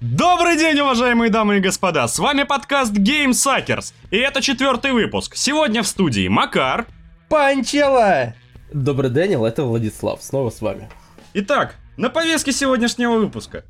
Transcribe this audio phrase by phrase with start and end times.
[0.00, 2.06] Добрый день, уважаемые дамы и господа!
[2.08, 5.36] С вами подкаст Game Suckers, и это четвертый выпуск.
[5.36, 6.86] Сегодня в студии Макар.
[7.28, 8.34] Панчела!
[8.72, 10.90] Добрый Дэниел, это Владислав, снова с вами.
[11.34, 13.64] Итак, на повестке сегодняшнего выпуска.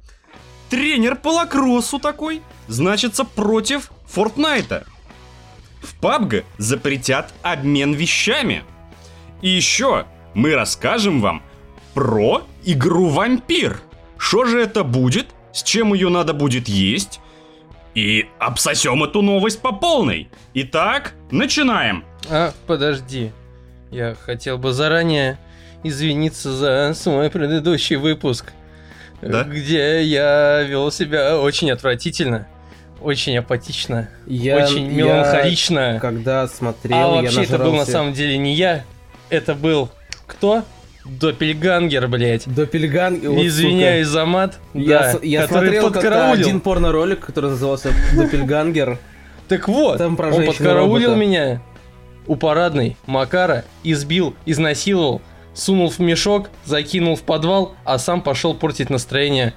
[0.70, 4.86] Тренер по лакроссу такой, значится против Фортнайта.
[5.82, 8.64] В PUBG запретят обмен вещами.
[9.42, 11.42] И еще мы расскажем вам
[11.94, 13.80] про игру Вампир.
[14.18, 17.20] Что же это будет, с чем ее надо будет есть,
[17.94, 20.28] и обсосем эту новость по полной.
[20.54, 22.04] Итак, начинаем.
[22.28, 23.32] А, подожди.
[23.90, 25.38] Я хотел бы заранее
[25.82, 28.52] извиниться за свой предыдущий выпуск.
[29.22, 29.42] Да?
[29.44, 32.46] Где я вел себя очень отвратительно.
[33.00, 34.08] Очень апатично.
[34.26, 35.98] Я, очень я меланхолично.
[36.00, 38.84] когда смотрел, а я вообще это был на нажрался- самом деле не я.
[39.30, 39.88] Это был
[40.26, 40.64] кто?
[41.04, 42.46] Доппельгангер, блядь.
[42.46, 44.58] Доппельган- вот, Извиняюсь за мат.
[44.72, 44.84] сука.
[44.84, 48.98] Я, да, с- я смотрел как-то один порно-ролик, который назывался Доппельгангер.
[49.48, 51.20] Так вот, Там про он подкараулил робота.
[51.26, 51.62] меня
[52.26, 55.20] у парадной Макара, избил, изнасиловал,
[55.54, 59.54] сунул в мешок, закинул в подвал, а сам пошел портить настроение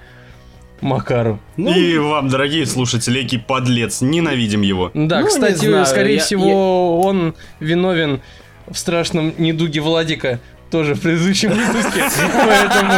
[0.81, 1.39] Макару.
[1.55, 4.91] Ну, И вам, дорогие слушатели, экий подлец, ненавидим его.
[4.93, 8.21] Да, Ну, кстати, знаю, скорее я- всего, он виновен
[8.69, 10.39] в страшном недуге Владика,
[10.73, 12.01] тоже в предыдущем выпуске.
[12.33, 12.93] Поэтому...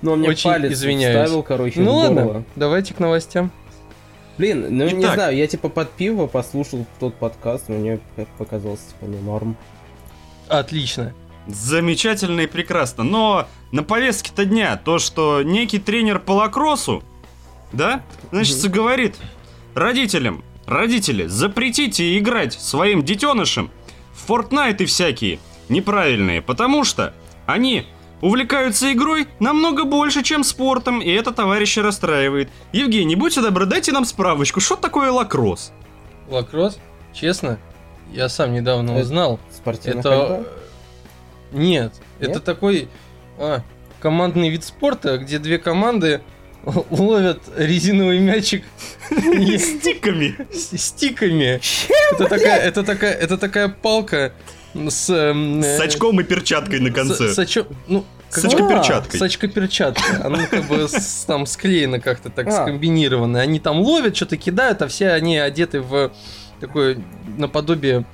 [0.00, 1.26] ну, он мне очень палец извиняюсь.
[1.26, 3.52] вставил, короче, Ну ладно, давайте к новостям.
[4.38, 5.14] Блин, ну не Итак.
[5.14, 9.56] знаю, я типа под пиво послушал тот подкаст, мне как показалось, типа, ну норм.
[10.48, 11.12] Отлично.
[11.46, 13.04] Замечательно и прекрасно.
[13.04, 17.04] Но на повестке-то дня то, что некий тренер по лакроссу,
[17.74, 19.16] да, значит, говорит
[19.74, 23.70] родителям, родители, запретите играть своим детенышам
[24.14, 25.38] в Fortnite и всякие
[25.72, 27.12] неправильные, потому что
[27.46, 27.86] они
[28.20, 32.48] увлекаются игрой намного больше, чем спортом, и это товарища расстраивает.
[32.72, 35.72] Евгений, будьте добры, дайте нам справочку, что такое лакросс?
[36.28, 36.78] Лакросс,
[37.12, 37.58] честно,
[38.12, 39.40] я сам недавно Это узнал.
[39.50, 40.10] Спортивная Это...
[40.10, 40.48] ходьба?
[41.52, 42.30] Нет, Нет?
[42.30, 42.88] это такой
[43.38, 43.60] а,
[44.00, 46.22] командный вид спорта, где две команды
[46.90, 48.64] ловят резиновый мячик
[49.10, 50.36] Стиками.
[50.54, 51.60] стиками.
[52.12, 54.32] Это такая, это такая, это такая палка
[54.88, 55.10] с...
[55.10, 57.28] эм, С э, очком и перчаткой на с- конце.
[57.34, 59.18] С очо- ну, С как- очкоперчаткой.
[59.18, 60.16] С очкоперчаткой.
[60.22, 62.50] Она как бы с- там склеена как-то так, А.
[62.52, 63.40] скомбинирована.
[63.40, 66.10] Они там ловят, что-то кидают, а все они одеты в
[66.60, 66.98] такое
[67.36, 68.04] наподобие...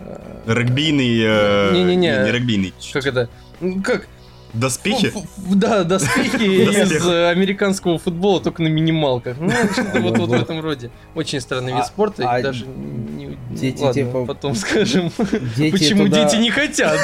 [0.00, 1.18] э, Регбийный...
[1.22, 2.24] э, Не-не-не.
[2.24, 2.74] Не регбийный.
[2.92, 3.28] Как это?
[3.60, 4.06] Ну, Как?
[4.54, 5.12] Доспехи?
[5.36, 6.92] Да, доспехи Доспех.
[6.92, 9.36] из э, американского футбола, только на минималках.
[9.38, 10.90] Ну, что-то вот, вот в этом роде.
[11.14, 13.36] Очень странный вид А- спорта, и а даже не...
[13.50, 15.10] дети ладно, типа- потом скажем,
[15.56, 16.98] Дети почему туда- дети не хотят.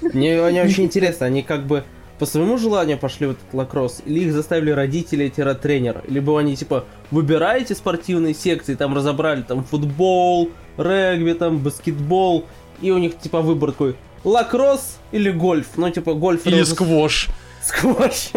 [0.14, 1.84] Мне они очень интересно, они как бы
[2.18, 7.74] по своему желанию пошли в этот лакросс, или их заставили родители-тренер, либо они типа выбираете
[7.76, 12.44] спортивные секции, там разобрали там футбол, регби, там баскетбол,
[12.80, 17.28] и у них типа выбор такой лакросс или гольф, ну типа гольф Или уже сквош.
[17.62, 18.30] сквош.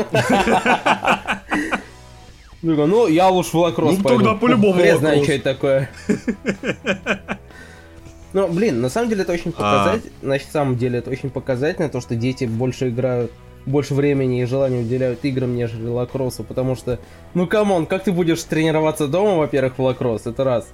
[2.64, 5.24] Ну, ну, я лучше в лакросс Ну, тогда по-любому знает, лакросс.
[5.24, 5.90] что это такое.
[8.34, 9.62] Ну, блин, на самом деле это очень А.
[9.62, 10.12] показательно.
[10.22, 13.32] На самом деле это очень показательно, то, что дети больше играют,
[13.66, 17.00] больше времени и желания уделяют играм, нежели лакроссу, потому что,
[17.34, 20.68] ну, come on, как ты будешь тренироваться дома, во-первых, в лакросс, это раз.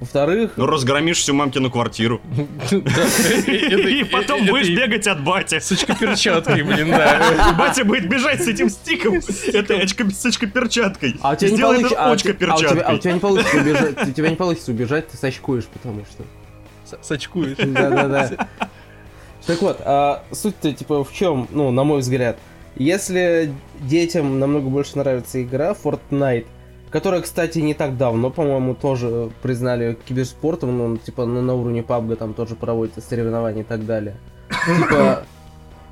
[0.00, 2.20] Во-вторых, Ну, разгромишь всю мамкину квартиру.
[2.70, 5.58] И потом будешь бегать от бати.
[5.60, 7.50] С сачкоперчаткой, блин, да.
[7.50, 11.16] И батя будет бежать с этим стиком, сачко- с сачкоперчаткой.
[11.20, 13.20] а у тебя не Сделай получится, это а у тебя- а а у тебя не
[13.20, 16.24] получится убежать, у тебя не получится убежать, ты сачкуешь, потому что.
[16.86, 17.56] С- Сачкуешь.
[17.58, 18.48] Да-да-да.
[19.46, 22.38] Так вот, а суть-то типа в чем, ну, на мой взгляд,
[22.76, 26.46] если детям намного больше нравится игра Fortnite,
[26.90, 32.16] которая, кстати, не так давно, по-моему, тоже признали киберспортом, ну, типа, ну, на уровне PUBG
[32.16, 34.16] там тоже проводятся соревнования и так далее.
[34.66, 35.22] Типа,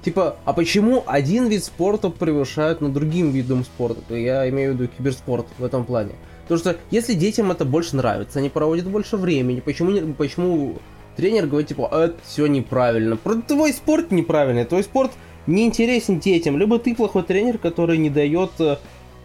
[0.03, 4.15] типа, а почему один вид спорта превышает над другим видом спорта?
[4.15, 6.13] Я имею в виду киберспорт в этом плане.
[6.43, 10.79] Потому что если детям это больше нравится, они проводят больше времени, почему, не- почему
[11.15, 13.19] тренер говорит, типа, «А, это все неправильно.
[13.47, 15.13] Твой спорт неправильный, твой спорт
[15.47, 16.59] не интересен детям.
[16.59, 18.77] Либо ты плохой тренер, который не дает, э,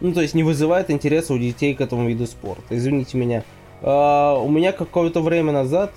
[0.04, 2.64] ну, то есть не вызывает интереса у детей к этому виду спорта.
[2.70, 3.44] Извините меня.
[3.82, 5.94] А, у меня какое-то время назад,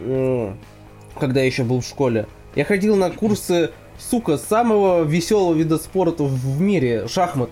[0.00, 2.26] когда я еще был в школе,
[2.56, 7.50] я ходил на курсы, сука, самого веселого вида спорта в мире, шахмат.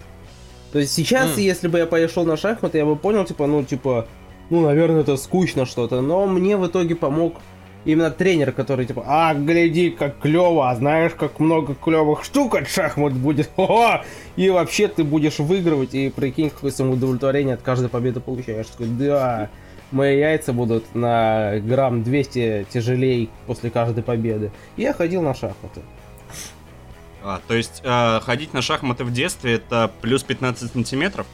[0.73, 1.43] То есть сейчас, М.
[1.43, 4.07] если бы я пошел на шахматы, я бы понял, типа, ну, типа,
[4.49, 6.01] ну, наверное, это скучно что-то.
[6.01, 7.35] Но мне в итоге помог
[7.85, 12.69] именно тренер, который типа, а, гляди, как клево, а знаешь, как много клевых штук от
[12.69, 14.03] шахмат будет, О!
[14.37, 18.67] и вообще ты будешь выигрывать, и прикинь, какое самоудовлетворение от каждой победы получаешь.
[18.67, 19.51] Такой, да,
[19.91, 24.51] мои яйца будут на грамм 200 тяжелей после каждой победы.
[24.77, 25.83] И я ходил на шахматы.
[27.25, 31.27] А, то есть э, ходить на шахматы в детстве это плюс 15 сантиметров?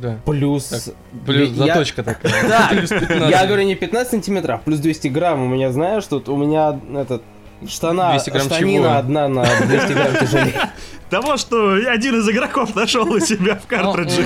[0.00, 0.18] Да.
[0.24, 0.64] Плюс...
[0.64, 0.82] Так,
[1.26, 2.48] Плюс Я- заточка такая.
[2.48, 3.30] Да, Плюс 15.
[3.30, 5.42] я говорю не 15 сантиметров, а плюс 200 грамм.
[5.42, 7.22] У меня, знаешь, тут у меня этот
[7.66, 8.96] штана, 200 грамм штанина чего?
[8.96, 10.60] одна на 200 грамм тяжелее.
[11.10, 14.22] Того, что один из игроков нашел у себя в картридже.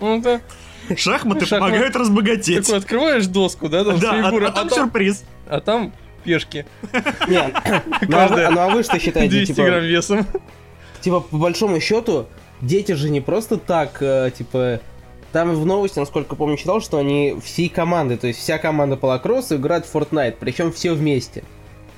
[0.00, 0.40] Ну да.
[0.96, 1.70] Шахматы Шахмат.
[1.70, 2.66] помогают разбогатеть.
[2.66, 5.24] Такой открываешь доску, да, там Да, а- а там а там- сюрприз.
[5.48, 5.92] а там
[6.24, 6.66] пешки.
[7.28, 7.54] Не,
[8.08, 9.30] ну а вы- ну а вы что считаете?
[9.30, 10.26] 200 Типа, грамм весом.
[11.00, 12.26] типа, по большому счету,
[12.60, 14.80] дети же не просто так, э, типа,
[15.32, 19.06] там в новости, насколько помню, читал, что они всей команды, то есть вся команда по
[19.06, 21.42] лакроссу играет в Fortnite, причем все вместе.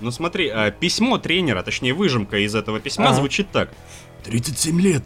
[0.01, 3.17] Ну смотри, а, письмо тренера, точнее выжимка из этого письма Ага.
[3.17, 3.71] звучит так.
[4.25, 5.05] 37 лет.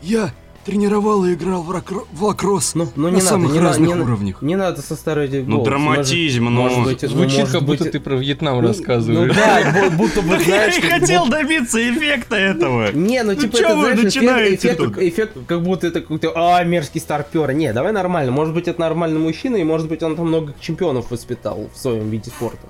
[0.00, 0.32] Я
[0.64, 3.68] тренировал и играл в, ракро- в лакросс Ну, ну на не надо, самых не, на-
[3.68, 4.42] разных не уровнях.
[4.42, 6.50] не надо со старой Ну драматизм, ну...
[6.50, 9.28] может быть, Звучит, может как будто быть, ты про Вьетнам Ну, рассказываешь.
[9.28, 10.78] Ну да, бу- будто бы я знаешь...
[10.78, 12.92] и как хотел добиться эффекта этого.
[12.92, 17.00] Не, ну Ну типа это, вы знаешь, эффект, эффект, как будто это какой-то, а, мерзкий
[17.00, 17.52] старпер.
[17.52, 18.30] Не, давай нормально.
[18.32, 22.08] Может быть, это нормальный мужчина, и может быть, он там много чемпионов воспитал в своем
[22.10, 22.66] виде спорта.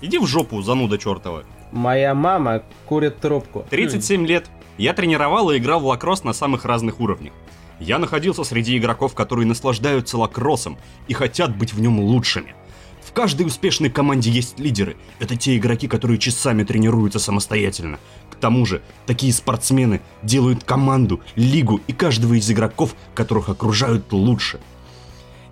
[0.00, 1.44] Иди в жопу, зануда чертова.
[1.72, 3.64] Моя мама курит трубку.
[3.70, 4.46] 37 лет.
[4.78, 7.32] Я тренировал и играл в лакросс на самых разных уровнях.
[7.80, 10.78] Я находился среди игроков, которые наслаждаются лакроссом
[11.08, 12.54] и хотят быть в нем лучшими.
[13.02, 14.96] В каждой успешной команде есть лидеры.
[15.20, 17.98] Это те игроки, которые часами тренируются самостоятельно.
[18.30, 24.60] К тому же, такие спортсмены делают команду, лигу и каждого из игроков, которых окружают лучше.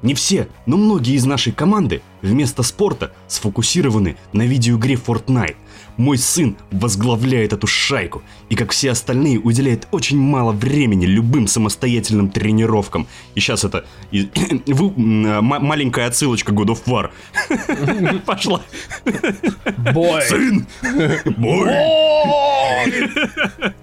[0.02, 5.56] Не все, но многие из нашей команды вместо спорта сфокусированы на видеоигре Fortnite.
[5.96, 12.30] Мой сын возглавляет эту шайку и, как все остальные, уделяет очень мало времени любым самостоятельным
[12.30, 13.06] тренировкам.
[13.36, 14.28] И сейчас это и-
[14.66, 17.10] вы- м- маленькая отсылочка God of War.
[18.26, 18.60] Пошла.
[19.92, 20.22] Бой!
[20.22, 20.66] Сын!
[21.36, 21.70] Бой!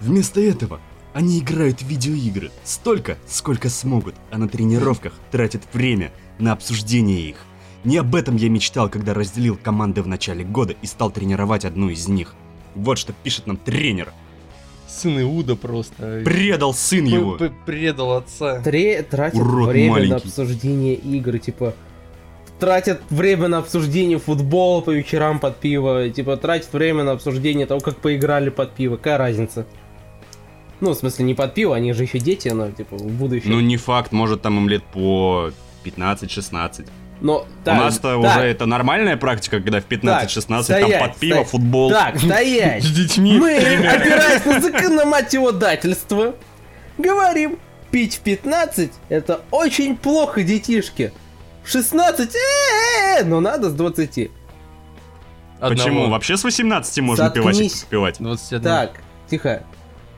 [0.00, 0.80] Вместо этого
[1.14, 7.36] они играют в видеоигры столько, сколько смогут, а на тренировках тратят время на обсуждение их.
[7.84, 11.88] Не об этом я мечтал, когда разделил команды в начале года и стал тренировать одну
[11.88, 12.34] из них.
[12.74, 14.12] Вот что пишет нам тренер.
[14.88, 16.22] Сын Иуда просто.
[16.24, 17.32] Предал сын П- его.
[17.38, 18.60] п- Предал отца.
[18.60, 20.28] Тре- тратят Урод время на маленький.
[20.28, 21.74] обсуждение игр, типа
[22.60, 27.80] тратят время на обсуждение футбола по вечерам под пиво, типа тратят время на обсуждение того,
[27.80, 28.96] как поиграли под пиво.
[28.96, 29.66] Какая разница?
[30.80, 33.50] Ну, в смысле, не под пиво, они же еще дети, но типа в будущем.
[33.50, 35.50] Ну не факт, может там им лет по
[35.84, 36.86] 15-16.
[37.22, 41.16] Но У так, нас-то так, уже это нормальная практика, когда в 15-16 там стоять, под
[41.18, 41.48] пиво, стоять.
[41.48, 41.90] футбол.
[41.90, 42.82] Так, стоять!
[42.82, 43.38] С детьми.
[43.38, 44.60] Мы, опираясь на
[45.32, 46.34] закономативодательство,
[46.98, 47.60] говорим,
[47.92, 51.12] пить в 15 это очень плохо, детишки.
[51.62, 54.30] В 16, э-э-э, но надо с 20.
[55.60, 56.08] Почему?
[56.10, 57.44] Вообще с 18 можно Заткнись.
[57.56, 58.16] пивасик пивать.
[58.18, 58.62] 21.
[58.62, 58.90] Так,
[59.30, 59.62] тихо.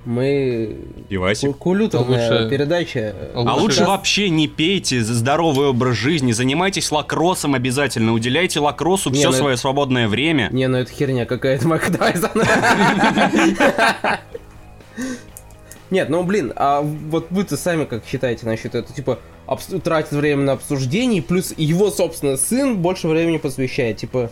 [0.04, 0.76] Мы...
[1.08, 1.56] Пивасик.
[2.00, 3.14] Лучше- передача.
[3.34, 9.10] А А Лучше лучше вообще не пейте, здоровый образ жизни, занимайтесь лакроссом обязательно, уделяйте лакроссу
[9.10, 10.48] Не, все ну свое свободное время.
[10.52, 12.46] Не, ну это херня какая-то, Мак, давай заново.
[15.90, 18.94] Нет, ну блин, а вот вы-то сами как считаете насчет этого?
[18.94, 23.98] Типа, обс- тратит время на обсуждение, плюс его, собственно, сын больше времени посвящает.
[23.98, 24.30] Типа,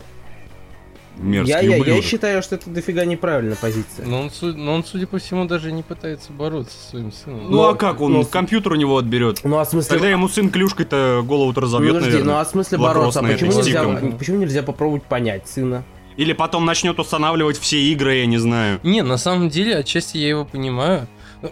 [1.18, 4.06] Мерзкий я, я, я считаю, что это дофига неправильная позиция.
[4.06, 7.44] Но он, но он, судя по всему, даже не пытается бороться со своим сыном.
[7.44, 9.40] Ну Но- а как, он но- компьютер у него отберет.
[9.44, 9.90] Ну а в смысле...
[9.90, 12.34] Тогда ему сын клюшкой-то голову-то разобьет, Подожди, наверное.
[12.34, 13.20] ну а в смысле бороться?
[13.20, 13.84] А почему нельзя,
[14.18, 15.84] почему нельзя попробовать понять сына?
[16.16, 18.80] Или потом начнет устанавливать все игры, я не знаю.
[18.82, 21.06] Не, на самом деле, отчасти я его понимаю.
[21.40, 21.50] Ну,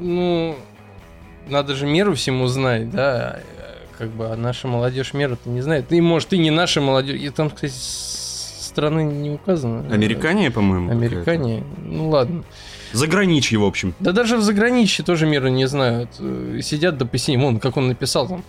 [0.00, 0.56] Ну,
[1.48, 3.40] надо же меру всему знать, да.
[3.96, 5.92] Как бы, а наша молодежь меру-то не знает.
[5.92, 7.20] И, может, и не наша молодежь.
[7.20, 7.72] И там, кстати,
[8.78, 9.92] страны не указано.
[9.92, 10.90] Американе, по-моему.
[10.92, 11.64] Американе.
[11.84, 12.44] Ну ладно.
[12.92, 13.92] Заграничье, в общем.
[14.00, 16.10] Да даже в заграничье тоже меры не знают.
[16.20, 17.42] Э, Сидят до посинения.
[17.44, 18.44] Вон, как он написал там.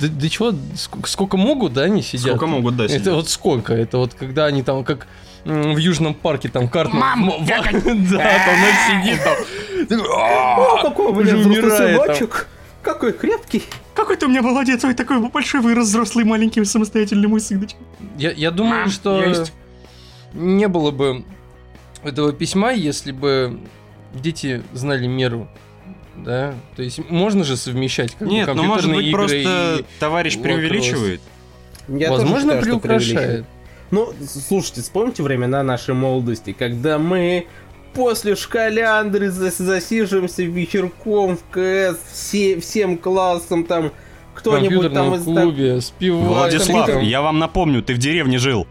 [0.00, 2.26] Да, да чего, ск- сколько могут, да, они сидят?
[2.26, 3.14] Сколько могут, да, Это сидят.
[3.14, 3.72] вот сколько?
[3.72, 5.06] Это вот когда они там как
[5.44, 6.92] в Южном парке там карт...
[6.92, 10.00] Мам, Да, там он сидит там.
[10.10, 12.36] О, какой взрослый умирает!
[12.88, 13.64] Какой крепкий!
[13.94, 17.76] Какой ты у меня молодец, ой, такой большой вырос, взрослый, маленький, самостоятельный мой сыночек.
[18.16, 19.52] Я, я думаю, Мам, что есть.
[20.32, 21.22] не было бы
[22.02, 23.60] этого письма, если бы
[24.14, 25.48] дети знали меру
[26.16, 26.54] да?
[26.76, 30.00] То есть можно же совмещать как бы, Нет, ну может быть игры просто и...
[30.00, 31.20] товарищ преувеличивает.
[31.88, 33.06] Я тоже Возможно, считаю, что приукрашает.
[33.12, 33.46] преувеличивает.
[33.90, 34.12] Ну,
[34.48, 37.46] слушайте, вспомните времена нашей молодости, когда мы
[37.98, 43.90] после шкаляндры зас- засиживаемся вечерком в КС все, всем классом там
[44.36, 46.28] кто-нибудь там из так- клубе, с пивом.
[46.28, 47.00] Владислав, там.
[47.02, 48.68] я вам напомню, ты в деревне жил.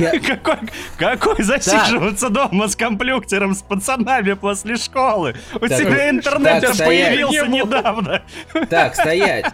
[0.00, 0.56] Я- Какой,
[0.96, 5.34] какой засиживаться дома с компьютером, с пацанами после школы?
[5.56, 8.22] У Так, тебя интернет так, появился недавно.
[8.70, 9.46] Так, стоять.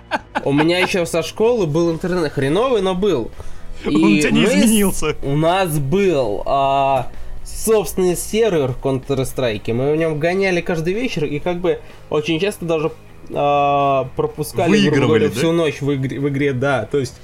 [0.44, 3.30] У меня еще со школы был интернет хреновый, но был.
[3.86, 5.16] Он у тебя не мы изменился.
[5.22, 7.10] У нас был а,
[7.64, 9.72] собственный сервер в Counter-Strike.
[9.72, 12.90] Мы в нем гоняли каждый вечер и как бы очень часто даже
[13.32, 15.34] а, пропускали Выигрывали, говоря, да?
[15.34, 16.88] всю ночь в игре, в игре, да.
[16.90, 17.14] То есть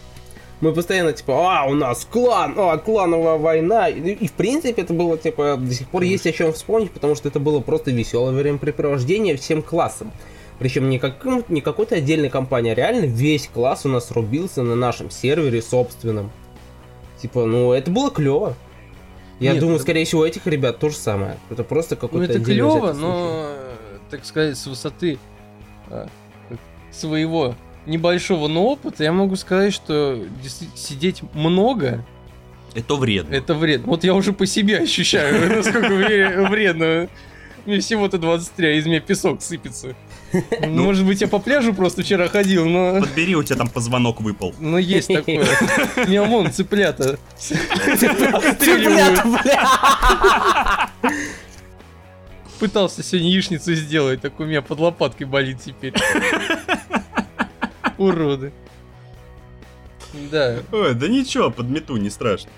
[0.60, 3.88] мы постоянно типа, а, у нас клан, а, клановая война.
[3.88, 7.14] И, и, в принципе это было типа, до сих пор есть о чем вспомнить, потому
[7.14, 10.12] что это было просто веселое времяпрепровождение всем классом.
[10.58, 14.74] Причем не, каким, не какой-то отдельной компании, а реально весь класс у нас рубился на
[14.74, 16.30] нашем сервере собственном.
[17.20, 18.54] Типа, ну, это было клево.
[19.40, 21.36] Я Нет, думаю, это- скорее всего, у этих ребят то же самое.
[21.50, 23.52] Это просто Ну какой-то это отдельный клево, но,
[24.10, 25.18] так сказать, с высоты
[25.90, 26.08] а,
[26.90, 30.18] своего небольшого, но опыта, я могу сказать, что
[30.74, 32.04] сидеть много
[32.74, 33.34] Это вредно.
[33.34, 33.86] это вредно.
[33.88, 37.08] Вот я уже по себе ощущаю, насколько вре- вредно.
[37.66, 39.94] Мне всего-то 23, а из меня песок сыпется.
[40.66, 40.84] Ну.
[40.84, 43.00] Может быть, я по пляжу просто вчера ходил, но...
[43.00, 44.54] Подбери, у тебя там позвонок выпал.
[44.58, 45.46] Но есть такое.
[45.96, 47.18] У меня вон цыплята.
[47.38, 50.90] Цыплята, бля!
[52.58, 55.92] Пытался сегодня яичницу сделать, так у меня под лопаткой болит теперь.
[57.98, 58.52] Уроды.
[60.30, 60.56] Да.
[60.72, 62.50] Ой, да ничего, подмету, не страшно.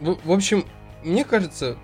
[0.00, 0.66] В, в общем,
[1.02, 1.78] мне кажется,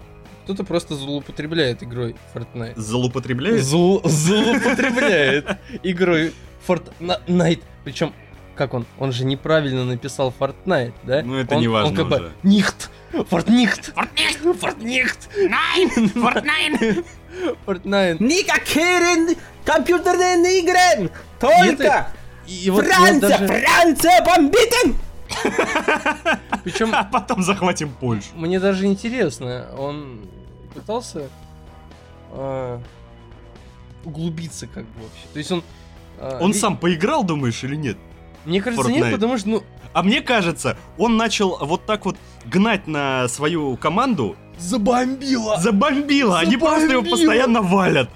[0.48, 2.72] кто-то просто злоупотребляет игрой Fortnite.
[2.80, 3.60] Злоупотребляет?
[3.60, 6.32] Зл- злоупотребляет игрой
[6.66, 7.62] Fortnite.
[7.84, 8.14] Причем,
[8.56, 8.86] как он?
[8.98, 11.20] Он же неправильно написал Fortnite, да?
[11.22, 12.32] Ну, это Он- не важно Он как бы уже.
[12.44, 12.90] Нихт!
[13.28, 13.92] Фортнихт!
[13.94, 15.28] Фортнихт!
[17.66, 18.16] Fortnite!
[18.20, 19.36] Никакие
[19.66, 21.10] компьютерные игры!
[21.38, 22.08] Только
[22.46, 23.38] И вот, вот Франция!
[23.38, 23.46] даже...
[23.48, 24.96] Франция бомбит!
[26.64, 28.28] Причем А потом захватим Польшу.
[28.34, 30.28] мне даже интересно, он
[30.74, 31.28] пытался
[32.32, 32.80] а,
[34.04, 35.26] углубиться как бы вообще.
[35.32, 35.62] То есть он...
[36.20, 37.96] а, Он ви- сам поиграл, думаешь, или нет?
[38.44, 39.12] Мне кажется, нет, Fortnite.
[39.12, 44.36] потому что, ну, А мне кажется, он начал вот так вот гнать на свою команду,
[44.58, 45.58] забомбило!
[45.60, 47.16] забомбило, они просто его Забомбило.
[47.16, 48.10] постоянно валят.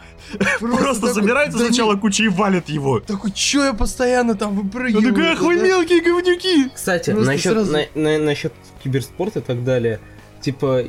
[0.60, 3.00] Просто такой, собираются да сначала кучей и валят его.
[3.00, 5.04] Такой, чё я постоянно там Он выпрыгиваю?
[5.12, 5.62] такой, ах вы Да?
[5.66, 6.70] мелкие говнюки!
[6.74, 10.00] Кстати, Просто насчет, сразу- на- на- насчет киберспорта и так далее.
[10.40, 10.84] Типа,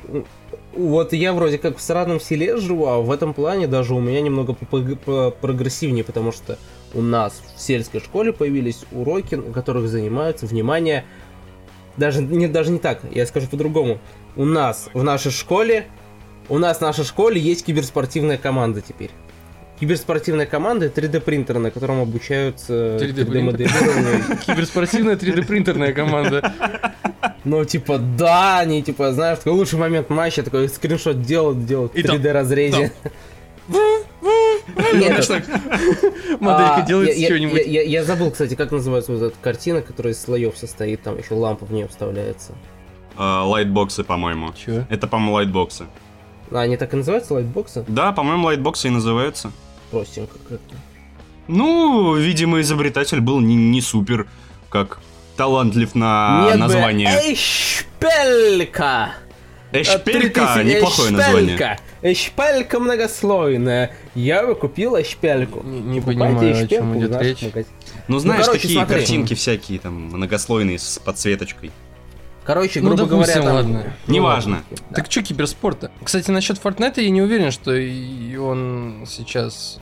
[0.76, 4.22] вот я вроде как в сраном селе живу, а в этом плане даже у меня
[4.22, 6.58] немного прогрессивнее, потому что
[6.94, 11.06] у нас в сельской школе появились уроки, на которых занимаются, внимание,
[11.98, 14.00] даже не, даже не так, я скажу по-другому.
[14.36, 15.88] У нас в нашей школе,
[16.50, 19.12] у нас в нашей школе есть киберспортивная команда теперь.
[19.80, 26.54] Киберспортивная команда 3D принтер, на котором обучаются 3D 3D моделированию Киберспортивная 3D принтерная команда.
[27.44, 31.98] Ну, типа, да, они, типа, знаешь, такой лучший момент матча, такой скриншот делают, делают в
[31.98, 32.92] И там- 3D разрезе.
[34.94, 35.46] Знаешь, так,
[36.40, 37.66] Моделька А, делает что-нибудь.
[37.66, 41.66] Я, забыл, кстати, как называется вот эта картина, которая из слоев состоит, там еще лампа
[41.66, 42.54] в нее вставляется.
[43.18, 44.54] А, Лайтбоксы, по-моему.
[44.90, 45.86] Это, по-моему, лайтбоксы.
[46.52, 47.84] А, они так и называются, лайтбоксы?
[47.88, 49.52] Да, по-моему, лайтбоксы и называются.
[49.92, 50.76] Простенько как-то.
[51.48, 54.28] Ну, видимо, изобретатель был не, не супер,
[54.70, 55.00] как
[55.36, 57.36] талантлив на Нет бы, название.
[57.36, 59.14] Шпелька!
[59.72, 61.56] Эшпелька, 3000, неплохое название.
[61.58, 61.80] шпелька.
[62.04, 63.92] Эй, шпелька многослойная.
[64.14, 65.64] Я бы купила шпельку.
[65.64, 67.42] Не, не понимаю, о чем идет речь.
[67.42, 67.66] магазинах.
[68.08, 68.96] Ну, знаешь, короче, такие смотри.
[68.98, 71.72] картинки всякие там многослойные с подсветочкой.
[72.46, 73.74] Короче, Ну, грубо допустим, говоря, там...
[73.74, 73.94] ладно.
[74.06, 74.64] Неважно.
[74.90, 74.96] Да.
[74.98, 75.90] Так что киберспорта?
[76.04, 79.80] Кстати, насчет Fortnite я не уверен, что и он сейчас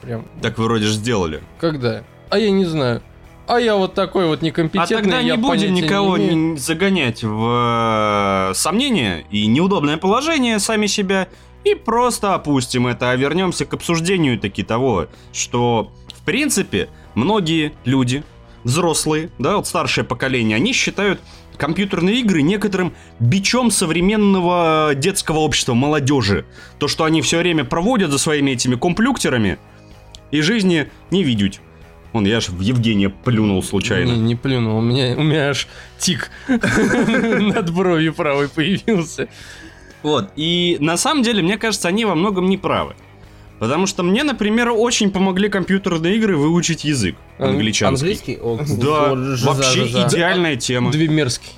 [0.00, 0.26] прям...
[0.42, 1.42] Так вы вроде же сделали.
[1.60, 2.02] Когда?
[2.30, 3.02] А я не знаю.
[3.48, 6.36] А я вот такой вот А некомпетентный, тогда не будем никого не имею.
[6.52, 11.28] не загонять в э, сомнения и неудобное положение сами себя
[11.64, 18.22] и просто опустим это, а вернемся к обсуждению таки того, что в принципе многие люди,
[18.64, 21.18] взрослые, да, вот старшее поколение, они считают
[21.56, 26.44] компьютерные игры некоторым бичом современного детского общества, молодежи.
[26.78, 29.58] То, что они все время проводят за своими этими комплюктерами
[30.30, 31.60] и жизни не видят.
[32.12, 34.12] Вон, я аж в Евгения плюнул случайно.
[34.12, 39.28] Не, не плюнул, у меня, у меня аж тик над бровью правой появился.
[40.02, 42.94] Вот, и на самом деле, мне кажется, они во многом не правы.
[43.58, 48.06] Потому что мне, например, очень помогли компьютерные игры выучить язык Ан- англичанский.
[48.06, 48.38] Английский?
[48.40, 50.06] О, Да, жиза, вообще жиза.
[50.08, 50.92] идеальная тема.
[50.92, 51.50] Двемерский.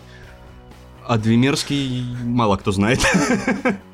[1.06, 3.00] А Двемерский мало кто знает.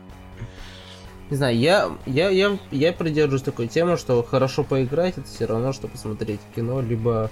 [1.31, 5.73] Не знаю, я, я, я, я придерживаюсь такой темы, что хорошо поиграть, это все равно,
[5.73, 7.31] что посмотреть кино, либо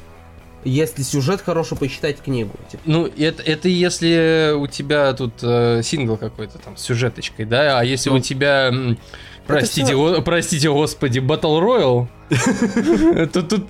[0.64, 2.52] если сюжет хороший, почитать книгу.
[2.70, 7.78] Типа, Ну, это, это если у тебя тут э, сингл какой-то там с сюжеточкой, да?
[7.78, 8.72] А если Ну, у тебя,
[9.46, 13.66] простите, всё- о- простите, господи, Battle Royale, то тут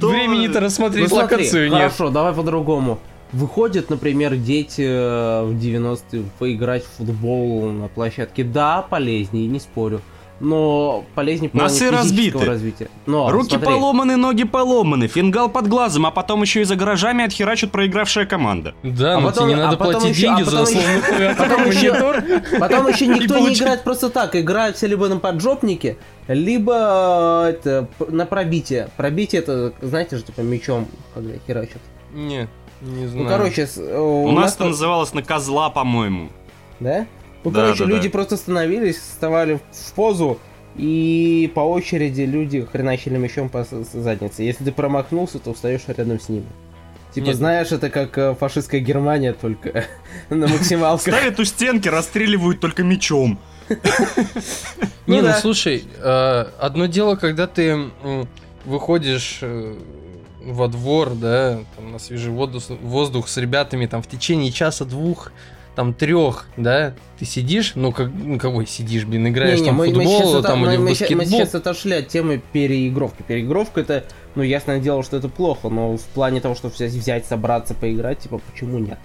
[0.00, 1.78] То- времени-то Ну, рассмотреть смотри, локацию нет.
[1.92, 2.98] Хорошо, давай по-другому.
[3.32, 8.44] Выходят, например, дети э, в 90-е поиграть в футбол на площадке.
[8.44, 10.00] Да, полезнее, не спорю.
[10.40, 12.44] Но полезнее плане Носы разбиты.
[12.44, 12.88] развития.
[13.06, 17.24] Но, Руки смотри, поломаны, ноги поломаны, фингал под глазом, а потом еще и за гаражами
[17.24, 18.74] отхерачат проигравшая команда.
[18.82, 20.62] Да, А но потом- тебе не а надо потом платить еще- а деньги за еще-
[20.78, 22.24] условный клавиатуру, потом еще- монитор.
[22.58, 24.34] Потом еще И никто не играет просто так.
[24.34, 25.96] Играют все либо на поджопнике,
[26.26, 28.88] либо э, это, на пробитие.
[28.96, 31.80] Пробитие это, знаете же, типа мечом, когда херачат.
[32.14, 32.48] Нет,
[32.82, 33.24] не знаю.
[33.24, 36.28] Ну, короче, э, У нас это называлось на козла, по-моему.
[36.80, 37.06] Да?
[37.44, 38.12] Ну, Да, короче, да, люди да.
[38.12, 40.38] просто становились, вставали в позу,
[40.76, 44.42] и по очереди люди хреначили мечом по заднице.
[44.42, 46.46] Если ты промахнулся, то встаешь рядом с ними.
[47.14, 47.36] Типа, Нет.
[47.36, 49.84] знаешь, это как э, фашистская Германия, только
[50.30, 51.14] на максималках.
[51.14, 53.38] Ставят у стенки, расстреливают только мечом.
[55.06, 57.90] Не, Ну ну слушай, э, одно дело, когда ты
[58.64, 59.40] выходишь
[60.46, 65.32] во двор, да, там, на свежий воздух, воздух с ребятами там в течение часа-двух,
[65.74, 69.78] там трех, да, ты сидишь, ну как, ну какой сидишь, блин, играешь Не-не, там в
[69.78, 71.26] мы, мы футбол, сейчас это- там мы- или в мы мы баскетбол.
[71.26, 73.22] сейчас отошли от темы переигровки.
[73.26, 77.72] Переигровка это, ну, ясное дело, что это плохо, но в плане того, что взять, собраться,
[77.74, 78.98] поиграть, типа, почему нет?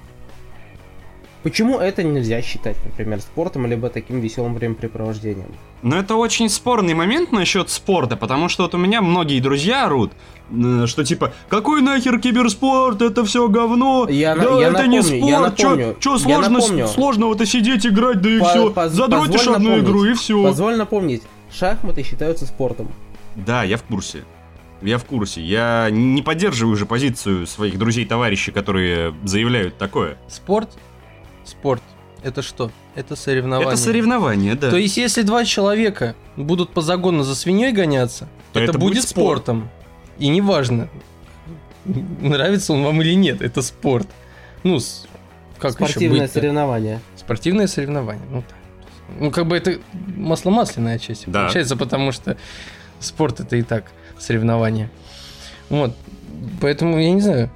[1.48, 5.48] Почему это нельзя считать, например, спортом, либо таким веселым времяпрепровождением?
[5.82, 10.12] Но это очень спорный момент насчет спорта, потому что вот у меня многие друзья орут,
[10.88, 15.26] что типа, какой нахер киберспорт, это все говно, Я на- да я это не напомню,
[15.26, 16.88] я спорт, чё, напомню, чё я сложно, напомню.
[16.90, 19.84] сложного-то сидеть, играть, да и По- все, поз- задротишь одну напомнить.
[19.86, 20.44] игру и все.
[20.44, 22.90] Позволь напомнить, шахматы считаются спортом.
[23.38, 24.26] Да, я в курсе.
[24.82, 25.42] Я в курсе.
[25.42, 30.18] Я не поддерживаю же позицию своих друзей-товарищей, которые заявляют такое.
[30.28, 30.70] Спорт,
[31.48, 31.82] спорт,
[32.24, 32.72] это что?
[32.96, 33.74] Это соревнование.
[33.74, 34.70] Это соревнование, да.
[34.70, 39.04] То есть, если два человека будут по загону за свиньей гоняться, То это, это будет,
[39.04, 39.44] спорт.
[39.44, 39.70] спортом.
[40.18, 40.90] И неважно,
[41.86, 44.08] нравится он вам или нет, это спорт.
[44.64, 44.80] Ну,
[45.60, 47.00] как Спортивное еще соревнование.
[47.16, 48.26] Спортивное соревнование.
[48.30, 48.58] Ну, так.
[49.20, 49.80] ну, как бы это
[50.16, 51.44] масло масляная часть Да.
[51.44, 52.38] получается, потому что
[53.00, 53.86] спорт это и так
[54.20, 54.90] соревнование.
[55.70, 55.96] Вот.
[56.62, 57.50] Поэтому, я не знаю,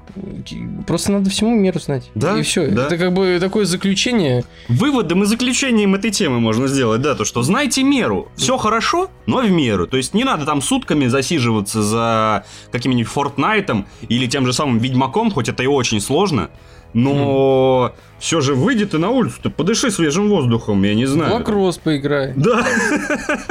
[0.88, 2.10] просто надо всему меру знать.
[2.16, 2.68] Да, И все.
[2.68, 2.88] да.
[2.88, 4.44] Это как бы такое заключение.
[4.68, 8.30] Выводом и заключением этой темы можно сделать, да, то что знайте меру.
[8.36, 9.88] Все хорошо, но в меру.
[9.88, 15.32] То есть не надо там сутками засиживаться за каким-нибудь Фортнайтом или тем же самым Ведьмаком,
[15.32, 16.50] хоть это и очень сложно.
[16.94, 21.34] Но все же выйди ты на улицу, ты подыши свежим воздухом, я не В знаю.
[21.36, 22.34] лакросс поиграй.
[22.36, 22.66] Да.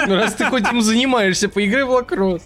[0.07, 2.43] Ну, раз ты хоть им занимаешься, поиграй в лакросс.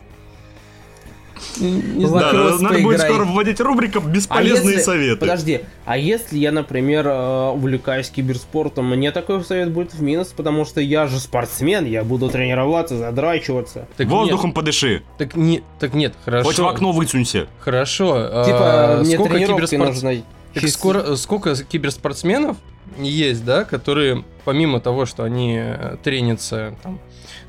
[1.61, 2.33] Не знаю.
[2.33, 3.11] Да, надо будет поиграй.
[3.11, 5.21] скоро вводить рубрика «Бесполезные А если- советы».
[5.21, 10.65] Подожди, а если я, например, э, увлекаюсь киберспортом, мне такой совет будет в минус, потому
[10.65, 13.87] что я же спортсмен, я буду тренироваться, задрачиваться.
[13.97, 14.95] Так Воздухом подыши.
[14.95, 16.45] Нет, так, не, так нет, хорошо.
[16.49, 17.47] Хоть в окно высунься.
[17.61, 18.15] Хорошо.
[18.17, 20.23] а Типа, мне сколько киберспорт- нужно...
[20.55, 22.57] Так чисто- скоро, сколько киберспортсменов
[22.99, 27.01] есть, да, которые помимо того, что они э, тренятся там,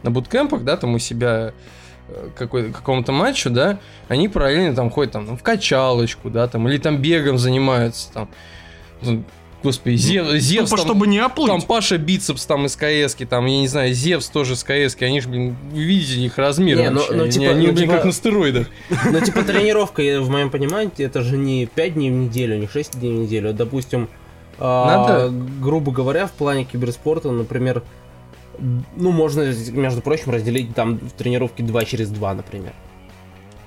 [0.01, 1.53] на буткемпах, да, там у себя
[2.37, 6.97] какому-то матчу, да, они параллельно там ходят там ну, в качалочку, да, там, или там
[6.97, 8.29] бегом занимаются, там,
[9.01, 9.23] ну,
[9.63, 11.49] господи, Зев, Зевс Тупо, там, чтобы не оплыть.
[11.49, 15.19] там Паша Бицепс там из КС, там, я не знаю, Зевс тоже с КС, они
[15.21, 17.85] же, блин, вы видите их размеры Не, ну- вообще, ну, они, типа- они, ну, блин,
[17.87, 18.67] типа- как на стероидах.
[19.11, 22.67] Ну, типа, тренировка, я- в моем понимании, это же не 5 дней в неделю, не
[22.67, 23.53] 6 дней в неделю.
[23.53, 24.07] Допустим,
[24.59, 25.33] а, Надо.
[25.61, 27.81] грубо говоря, в плане киберспорта, например,
[28.95, 32.73] ну, можно, между прочим, разделить там в тренировке 2 через 2, например.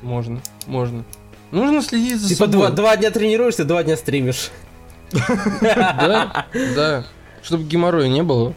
[0.02, 1.04] Можно, можно.
[1.50, 2.52] Нужно следить за Типа, собой.
[2.58, 4.50] два, два дня тренируешься, два дня стримишь.
[5.60, 6.46] Да,
[6.76, 7.04] да.
[7.42, 8.54] Чтобы геморроя не было.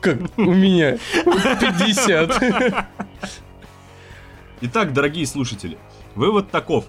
[0.00, 0.98] Как у меня.
[1.24, 2.86] 50.
[4.62, 5.78] Итак, дорогие слушатели,
[6.14, 6.84] вывод таков.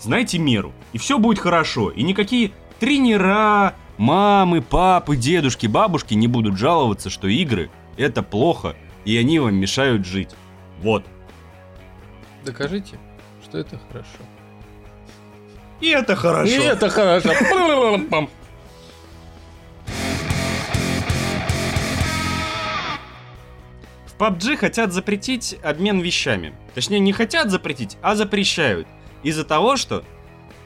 [0.00, 6.58] Знайте меру, и все будет хорошо, и никакие тренера, мамы, папы, дедушки, бабушки не будут
[6.58, 10.30] жаловаться, что игры— это плохо, и они вам мешают жить.
[10.80, 11.04] Вот.
[12.44, 12.98] Докажите,
[13.44, 14.18] что это хорошо.
[15.80, 16.52] И это хорошо.
[16.52, 17.30] И это хорошо.
[24.06, 26.54] В PUBG хотят запретить обмен вещами.
[26.74, 28.86] Точнее, не хотят запретить, а запрещают.
[29.22, 30.04] Из-за того, что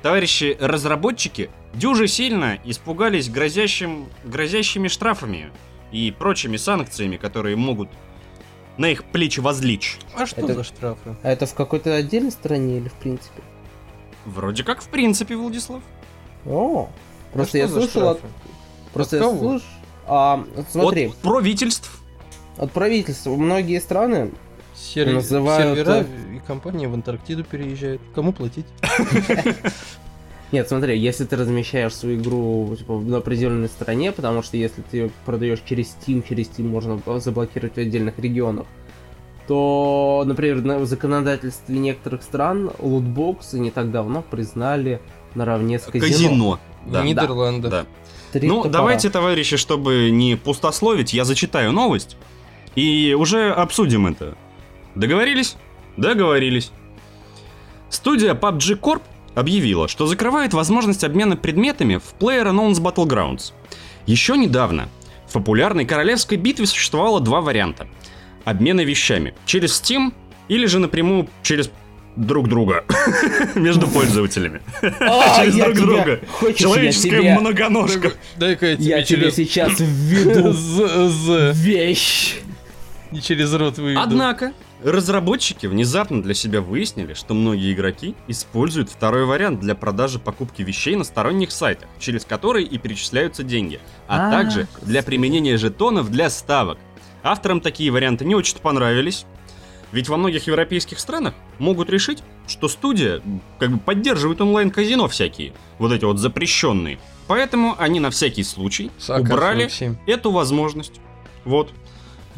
[0.03, 5.51] товарищи разработчики дюже сильно испугались грозящим, грозящими штрафами
[5.93, 7.89] и прочими санкциями, которые могут
[8.79, 9.99] на их плечи возлечь.
[10.15, 11.17] А что Это- за штрафы?
[11.23, 13.43] А это в какой-то отдельной стране или в принципе?
[14.25, 15.83] Вроде как в принципе, Владислав.
[16.45, 16.89] О,
[17.33, 18.21] просто А я слышал от...
[18.93, 19.67] Просто От я слышал...
[20.09, 21.91] А, смотри, От правительств.
[22.59, 24.31] от правительства многие страны
[24.77, 28.01] Сер- Называют, Сервера э, и компания в Антарктиду переезжают.
[28.15, 28.67] Кому платить?
[30.53, 34.97] Нет, смотри, если ты размещаешь свою игру типа, на определенной стране, потому что если ты
[34.97, 38.67] ее продаешь через Steam, через Steam можно заблокировать в отдельных регионах,
[39.49, 45.01] то, например, на- в законодательстве некоторых стран лутбоксы не так давно признали
[45.35, 46.07] наравне с казино.
[46.07, 46.61] Казино.
[46.87, 47.03] Да.
[47.05, 47.71] Нидерландов.
[47.71, 47.87] Да.
[48.33, 48.73] Три Ну, топора.
[48.73, 52.17] давайте, товарищи, чтобы не пустословить, я зачитаю новость
[52.77, 54.37] и уже обсудим это.
[54.97, 55.57] Договорились?
[55.97, 56.73] Договорились.
[57.91, 59.03] Студия PUBG Corp
[59.35, 63.53] объявила, что закрывает возможность обмена предметами в PlayerUnknown's Battlegrounds.
[64.07, 64.89] Еще недавно
[65.29, 67.87] в популярной королевской битве существовало два варианта.
[68.45, 70.13] Обмена вещами через Steam
[70.49, 71.71] или же напрямую через
[72.17, 72.85] друг друга
[73.55, 74.63] между пользователями.
[75.01, 76.21] А, через друг друга.
[76.55, 78.13] Человеческая многоножка.
[78.37, 79.35] Дай-ка я тебе Я тебе через...
[79.35, 80.53] сейчас введу
[81.53, 82.37] вещь.
[83.13, 84.01] И через рот выведу.
[84.01, 90.63] Однако, разработчики внезапно для себя выяснили, что многие игроки используют второй вариант для продажи покупки
[90.63, 96.11] вещей на сторонних сайтах, через которые и перечисляются деньги, а А, также для применения жетонов
[96.11, 96.79] для ставок.
[97.23, 99.27] Авторам такие варианты не очень понравились,
[99.93, 103.21] ведь во многих европейских странах могут решить, что студия
[103.59, 106.99] как бы поддерживает онлайн-казино всякие, вот эти вот запрещенные.
[107.27, 109.97] Поэтому они на всякий случай Сака убрали 47.
[110.07, 111.01] эту возможность.
[111.45, 111.71] Вот.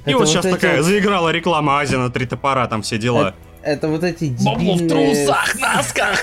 [0.07, 3.35] И вот вот сейчас эти такая заиграла реклама Азина, три топора, там все дела.
[3.63, 5.27] Это вот эти дебильные...
[5.27, 6.23] носках,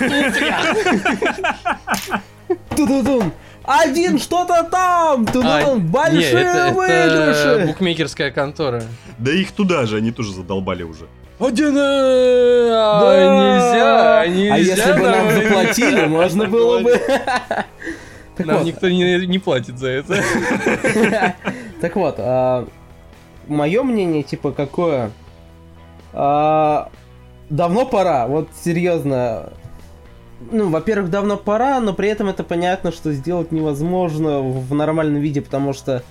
[2.75, 3.31] Ту-ду-дум.
[3.63, 5.25] Один что-то там!
[5.25, 5.47] Ту-ду-дум.
[5.47, 7.65] А, Большие не, это, это выигрыши!
[7.67, 8.83] букмекерская контора.
[9.17, 11.05] Да их туда же, они тоже задолбали уже.
[11.39, 14.25] Один, Да.
[14.25, 14.53] нельзя, нельзя.
[14.53, 17.01] А если бы нам нам- заплатили, можно было бы...
[18.37, 20.21] Так Нам вот, никто не, не платит за это.
[21.79, 22.15] так вот,
[23.47, 25.11] мое мнение, типа, какое?
[26.13, 26.89] А,
[27.49, 29.53] Давно пора, вот серьезно.
[30.51, 35.41] Ну, во-первых, давно пора, но при этом это понятно, что сделать невозможно в нормальном виде,
[35.41, 36.03] потому что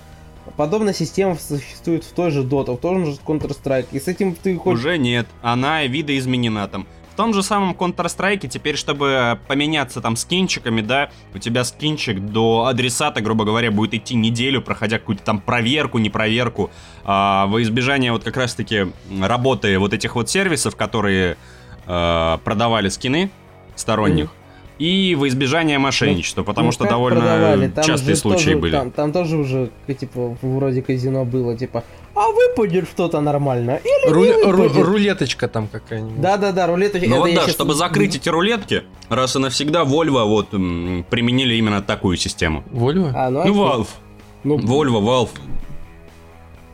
[0.55, 4.57] подобная система существует в той же Dota, в том же Counter-Strike, и с этим ты
[4.57, 4.75] хоть...
[4.75, 6.87] Уже нет, она видоизменена там.
[7.15, 12.65] В том же самом Counter-Strike теперь, чтобы поменяться там скинчиками, да, у тебя скинчик до
[12.65, 16.71] адресата, грубо говоря, будет идти неделю, проходя какую-то там проверку, не проверку,
[17.05, 18.87] а, во избежание вот как раз-таки
[19.21, 21.37] работы вот этих вот сервисов, которые
[21.87, 23.31] а, продавали скины
[23.77, 24.31] сторонних,
[24.79, 27.67] и во избежание мошенничества, потому Ну, что довольно продавали?
[27.69, 28.71] Там частые случаи тоже- были.
[28.71, 31.83] Там, там тоже уже, типа, вроде казино было, типа,
[32.15, 36.21] а выпадет что-то нормально, или Ру- не ру- выпадет?» рулеточка там какая-нибудь.
[36.21, 37.09] Да-да-да, рулеточка.
[37.09, 41.55] Ну вот да, щас- чтобы закрыть эти рулетки, раз и навсегда Volvo вот м, применили
[41.55, 42.63] именно такую систему.
[42.71, 43.11] Вольво?
[43.15, 43.81] А, ну, Ну, окей.
[43.81, 43.87] Valve.
[44.43, 45.29] Ну, Volvo, Valve.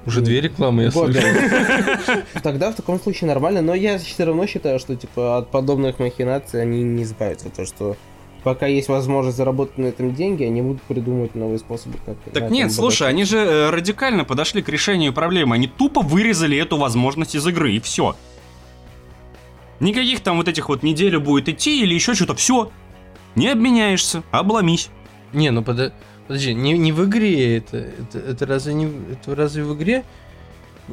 [0.06, 2.24] Уже две рекламы, я вот, да.
[2.44, 6.62] Тогда в таком случае нормально, но я все равно считаю, что типа от подобных махинаций
[6.62, 7.50] они не избавятся.
[7.50, 7.96] То, что
[8.44, 12.72] пока есть возможность заработать на этом деньги, они будут придумывать новые способы, как Так нет,
[12.72, 15.56] слушай, они же э, радикально подошли к решению проблемы.
[15.56, 18.16] Они тупо вырезали эту возможность из игры, и все.
[19.80, 22.36] Никаких там вот этих вот неделю будет идти или еще что-то.
[22.36, 22.72] Все.
[23.36, 24.90] Не обменяешься, обломись.
[25.34, 25.94] Не, ну пода-
[26.32, 28.20] подожди, не, не в игре это, это.
[28.20, 30.04] Это разве не в- это разве в игре?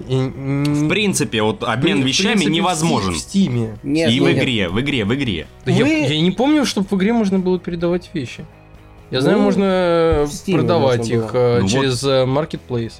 [0.09, 3.13] И- В принципе, вот в обмен в вещами принципе, в невозможен.
[3.15, 3.79] В Стиме.
[3.83, 4.39] Нет, И в нет.
[4.39, 5.47] игре, в игре, в игре.
[5.65, 8.45] Да я, Мы- я не помню, чтобы в игре можно было передавать вещи.
[9.11, 9.65] Я знаю, Ну, можно
[10.27, 11.41] в Steam продавать можно их было.
[11.41, 11.71] э, Ну вот.
[11.71, 12.93] через э, Marketplace,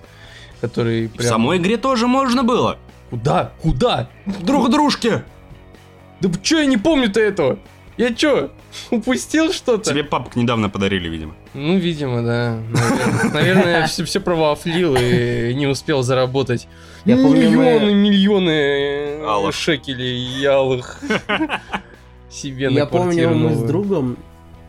[0.61, 1.29] который В прям...
[1.29, 2.79] самой игре тоже можно было.
[3.11, 3.53] Куда?
[3.63, 4.09] Куда?
[4.43, 5.25] Друг дружке.
[6.21, 7.59] Да чё я не помню-то этого?
[7.99, 8.51] Я чё,
[8.91, 9.91] упустил что-то?
[9.91, 11.35] Тебе папок недавно подарили, видимо.
[11.55, 12.59] Ну, видимо, да.
[12.73, 16.69] Наверное, Наверное, все, все провафлил и не успел заработать
[17.05, 19.55] Я помню, мы- миллионы, миллионы Алых.
[19.55, 21.01] шекелей и алых
[22.31, 24.17] себе на Я помню, мы с другом,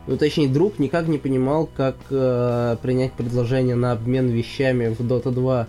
[0.06, 5.30] ну точнее друг никак не понимал, как э, принять предложение на обмен вещами в Dota
[5.30, 5.66] 2.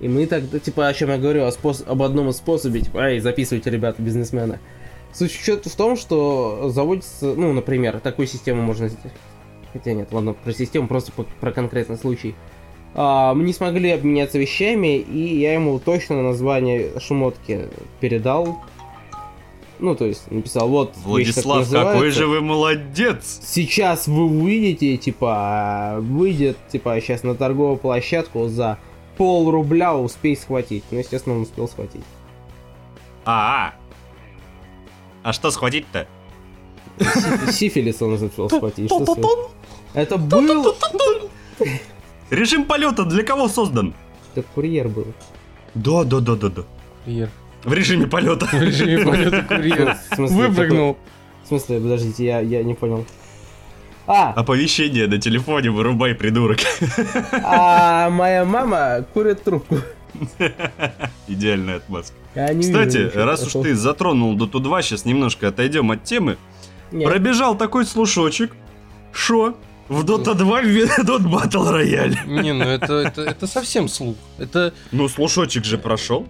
[0.00, 2.98] И мы так, типа, о чем я говорю, о спос- об одном из способе, типа,
[3.10, 4.58] эй, записывайте, ребята, бизнесмены.
[5.12, 9.16] Суть в в том, что заводится, ну, например, такую систему можно сделать.
[9.72, 12.34] Хотя нет, ладно, про систему, просто по- про конкретный случай.
[12.94, 17.68] А, мы не смогли обменяться вещами, и я ему точно название шмотки
[18.00, 18.58] передал.
[19.78, 22.18] Ну, то есть написал, вот вещь Владислав, какой называется.
[22.18, 23.40] же вы молодец!
[23.42, 28.78] Сейчас вы увидите, типа, выйдет, типа, сейчас на торговую площадку за
[29.16, 30.84] пол рубля успей схватить.
[30.90, 32.04] Ну, естественно, он успел схватить.
[33.24, 33.74] А, а
[35.32, 36.06] что схватить-то?
[36.98, 38.90] Сиф- Сифилис он успел схватить.
[39.94, 40.76] Это был...
[42.30, 43.94] Режим полета для кого создан?
[44.34, 45.06] Это курьер был.
[45.74, 46.62] Да, да, да, да, да.
[47.04, 47.30] Курьер.
[47.64, 48.46] В режиме полета.
[48.46, 49.96] В режиме полета курьер.
[50.16, 50.96] Выпрыгнул.
[51.44, 53.04] В смысле, подождите, я, я не понял.
[54.06, 56.58] А, Оповещение на телефоне вырубай, придурок.
[57.44, 59.76] а моя мама курит трубку.
[61.28, 62.16] Идеальная отмазка.
[62.34, 66.36] Кстати, раз уж ты затронул Доту 2, сейчас немножко отойдем от темы.
[66.92, 67.08] Нет.
[67.08, 68.52] Пробежал такой слушочек,
[69.12, 69.54] шо
[69.88, 72.16] в Дота 2 ведут батл рояль.
[72.26, 74.16] Не, ну это, это, это совсем слух.
[74.38, 76.28] Это, Ну, слушочек же прошел.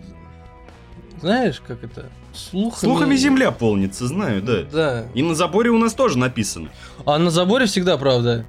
[1.20, 2.08] знаешь, как это?
[2.32, 2.90] Слухами...
[2.90, 4.62] Слухами земля полнится, знаю, да.
[4.72, 5.04] Да.
[5.12, 6.70] И на заборе у нас тоже написано.
[7.04, 8.46] А на заборе всегда правда.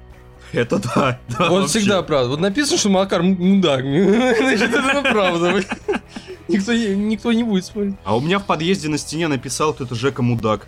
[0.52, 1.18] Это да.
[1.28, 1.80] да вот вообще.
[1.80, 2.30] всегда правда.
[2.30, 3.80] Вот написано, что Макар мудак.
[3.84, 5.60] Значит, это правда.
[6.48, 7.94] Никто, не- никто не будет спорить.
[8.04, 10.66] А у меня в подъезде на стене написал кто-то Жека Мудак.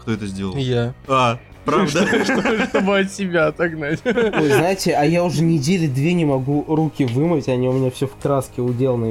[0.00, 0.56] Кто это сделал?
[0.56, 0.94] Я.
[1.06, 1.88] А, правда?
[2.24, 4.00] Что- Чтобы от себя отогнать.
[4.04, 8.06] Ой, знаете, а я уже недели две не могу руки вымыть, они у меня все
[8.08, 9.06] в краске уделаны.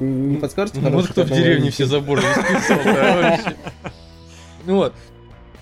[0.00, 0.80] Не, подскажете?
[0.80, 3.54] Ну, Вот кто в деревне все заборы вообще.
[4.66, 4.94] Ну вот,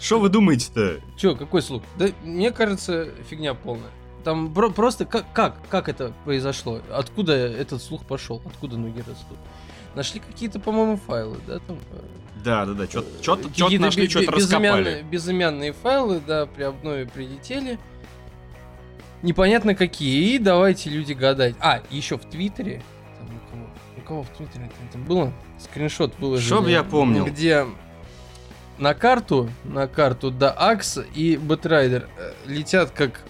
[0.01, 1.01] Что вы думаете-то?
[1.17, 1.83] Чё, какой слух?
[1.99, 3.91] Да мне кажется, фигня полная.
[4.25, 6.81] Там про- просто как, как, как это произошло?
[6.91, 8.41] Откуда этот слух пошел?
[8.45, 9.39] Откуда ноги растут?
[9.95, 11.79] Нашли какие-то, по-моему, файлы, да, там?
[11.91, 12.01] э,
[12.45, 13.09] Да, да, да, что-то
[13.79, 15.05] нашли, что-то раскопали.
[15.11, 17.79] безымянные файлы, да, при обнове прилетели.
[19.23, 20.35] Непонятно какие.
[20.35, 21.55] И давайте люди гадать.
[21.61, 22.83] А, еще в Твиттере.
[23.19, 23.67] Там у кого?
[23.97, 25.33] У кого в Твиттере это было?
[25.61, 26.47] Скриншот выложили.
[26.47, 27.25] Чтоб я помнил.
[27.27, 27.67] Где
[28.79, 32.09] на карту, на карту до Акс и Бэтрайдер
[32.47, 33.21] летят как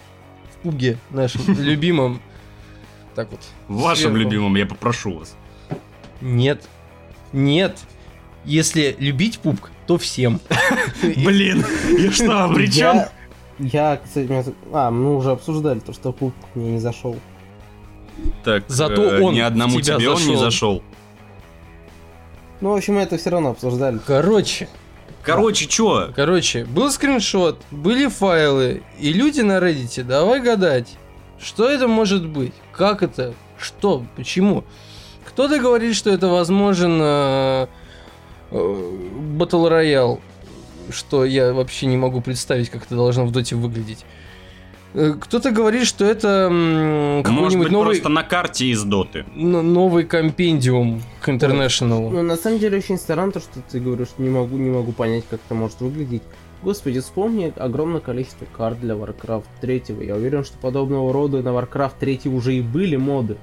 [0.63, 2.21] в PUBG е нашим любимым.
[3.15, 3.41] Так вот.
[3.67, 5.35] Вашим любимым я попрошу вас.
[6.21, 6.63] Нет.
[7.31, 7.79] Нет.
[8.45, 10.39] Если любить пупк, то всем.
[11.01, 11.65] Блин,
[11.97, 13.03] я что, обречен?
[13.59, 17.17] Я, я, кстати, а, мы уже обсуждали то, что пуп мне не зашел.
[18.43, 20.37] Так, Зато э, он ни одному тебе он не зашел.
[20.37, 20.83] зашел.
[22.61, 23.99] Ну, в общем, мы это все равно обсуждали.
[24.05, 24.69] Короче,
[25.23, 26.11] Короче, чё?
[26.15, 30.97] короче, был скриншот, были файлы, и люди на Reddit, давай гадать,
[31.39, 34.65] что это может быть, как это, что, почему.
[35.25, 37.67] Кто-то говорит, что это возможен э,
[38.51, 38.55] э,
[39.37, 40.19] Battle Royale,
[40.89, 44.05] что я вообще не могу представить, как это должно в доте выглядеть.
[44.93, 49.25] Э, Кто-то говорит, что это Может какой-нибудь быть, новый, просто на карте из Доты.
[49.33, 52.09] новый компендиум к International.
[52.09, 55.25] Ну, на самом деле, очень странно то, что ты говоришь, не могу, не могу понять,
[55.29, 56.21] как это может выглядеть.
[56.61, 59.83] Господи, вспомни огромное количество карт для Warcraft 3.
[60.01, 63.37] Я уверен, что подобного рода на Warcraft 3 уже и были моды.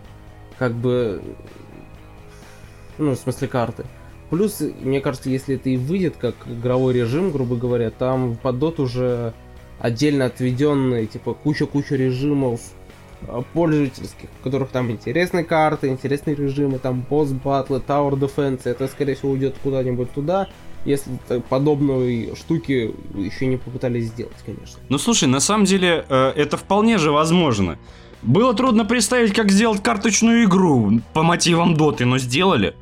[0.58, 1.20] Как бы...
[2.96, 3.84] Ну, в смысле карты.
[4.30, 8.78] Плюс, мне кажется, если это и выйдет как игровой режим, грубо говоря, там под дот
[8.78, 9.34] уже
[9.80, 12.60] отдельно отведенные, типа, куча-куча режимов
[13.26, 18.86] а, пользовательских, в которых там интересные карты, интересные режимы, там босс батлы, Tower Defense, это
[18.88, 20.48] скорее всего уйдет куда-нибудь туда,
[20.84, 21.10] если
[21.48, 24.80] подобной штуки еще не попытались сделать, конечно.
[24.88, 27.78] Ну слушай, на самом деле э, это вполне же возможно.
[28.22, 32.74] Было трудно представить, как сделать карточную игру по мотивам Доты, но сделали.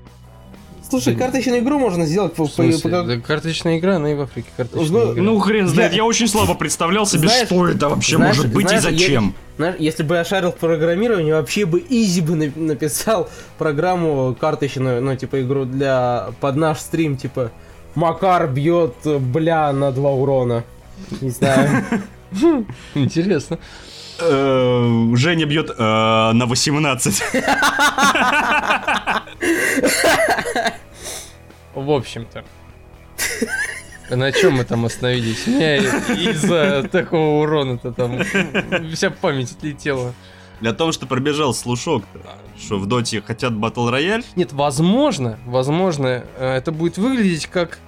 [0.89, 4.23] Слушай, карточную игру можно сделать по, В по- по- Да карточная игра, она и в
[4.23, 5.23] Африке карточная Ну, игра.
[5.23, 8.53] Ну хрен знает, Я- я очень слабо представлял себе, Знаешь- что это вообще знаешь- может
[8.53, 9.35] быть знаешь, и зачем.
[9.59, 15.03] Знаешь, если бы я шарил в программировании, вообще бы изи бы на- написал программу карточную,
[15.03, 16.29] ну, типа, игру для...
[16.41, 17.51] под наш стрим, типа,
[17.95, 20.65] Макар бьет, бля, на два урона.
[21.21, 21.85] Не знаю.
[22.95, 23.59] Интересно.
[24.21, 27.23] Э, Женя бьет э, на 18.
[31.75, 32.45] В общем-то.
[34.11, 35.47] На чем мы там остановились?
[35.47, 38.21] У меня из-за такого урона-то там
[38.95, 40.15] вся память отлетела.
[40.61, 42.05] Для того, что пробежал слушок
[42.59, 44.25] что в Доте хотят батл рояль.
[44.37, 47.79] Нет, возможно, возможно, э, это будет выглядеть как...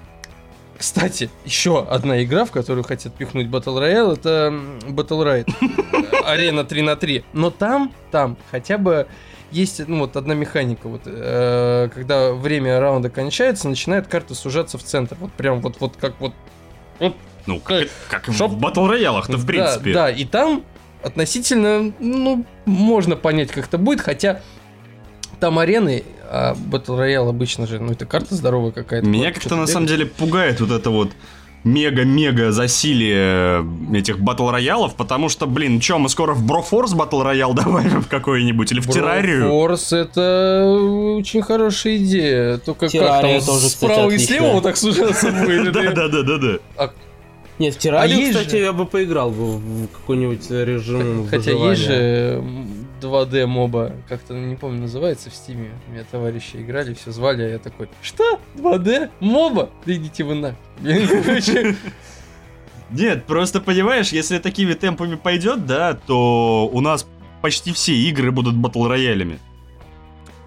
[0.80, 4.50] Кстати, еще одна игра, в которую хотят пихнуть Battle Royale, это
[4.88, 6.24] Battle Ride.
[6.24, 7.22] Арена 3 на 3.
[7.34, 9.06] Но там, там хотя бы
[9.50, 14.82] есть, ну вот одна механика, вот, э, когда время раунда кончается, начинает карта сужаться в
[14.82, 15.18] центр.
[15.20, 16.32] Вот прям вот, вот как вот
[17.46, 19.92] Ну, как, как и Чтоб- в батл роялах-то, в Да, принципе.
[19.92, 20.64] Да, и там
[21.04, 24.40] относительно, ну, можно понять, как это будет, хотя
[25.40, 29.06] там арены, а Battle Royale обычно же, ну, это карта здоровая какая-то.
[29.06, 30.00] Меня как-то на самом бегает.
[30.00, 31.10] деле пугает вот это вот
[31.64, 37.52] мега-мега засилие этих батл роялов, потому что, блин, чё, мы скоро в Брофорс батл роял
[37.54, 39.48] добавим в какой-нибудь или в террарию?
[39.48, 40.64] Форс это
[41.18, 42.58] очень хорошая идея.
[42.58, 44.38] Только как Террария там тоже, кстати, справа и отличная.
[44.38, 45.72] слева вот так сужаться будет?
[45.72, 46.90] Да-да-да-да-да.
[47.58, 51.70] Нет, в террарию, А кстати, я бы поиграл в какой-нибудь режим Хотя выживания.
[51.72, 52.42] есть же
[53.00, 55.70] 2D моба, как-то не помню называется в стиме.
[55.88, 58.38] У меня товарищи играли, все звали, а я такой, что?
[58.56, 59.10] 2D?
[59.20, 59.70] Моба?
[59.86, 60.54] Да идите вы на.
[62.90, 67.06] Нет, просто понимаешь, если такими темпами пойдет, да, то у нас
[67.40, 69.38] почти все игры будут батл роялями.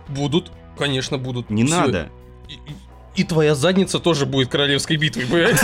[0.10, 1.50] Будут, конечно, будут.
[1.50, 2.10] Не надо.
[2.50, 2.58] И, и-
[3.16, 5.62] и твоя задница тоже будет королевской битвой, блядь.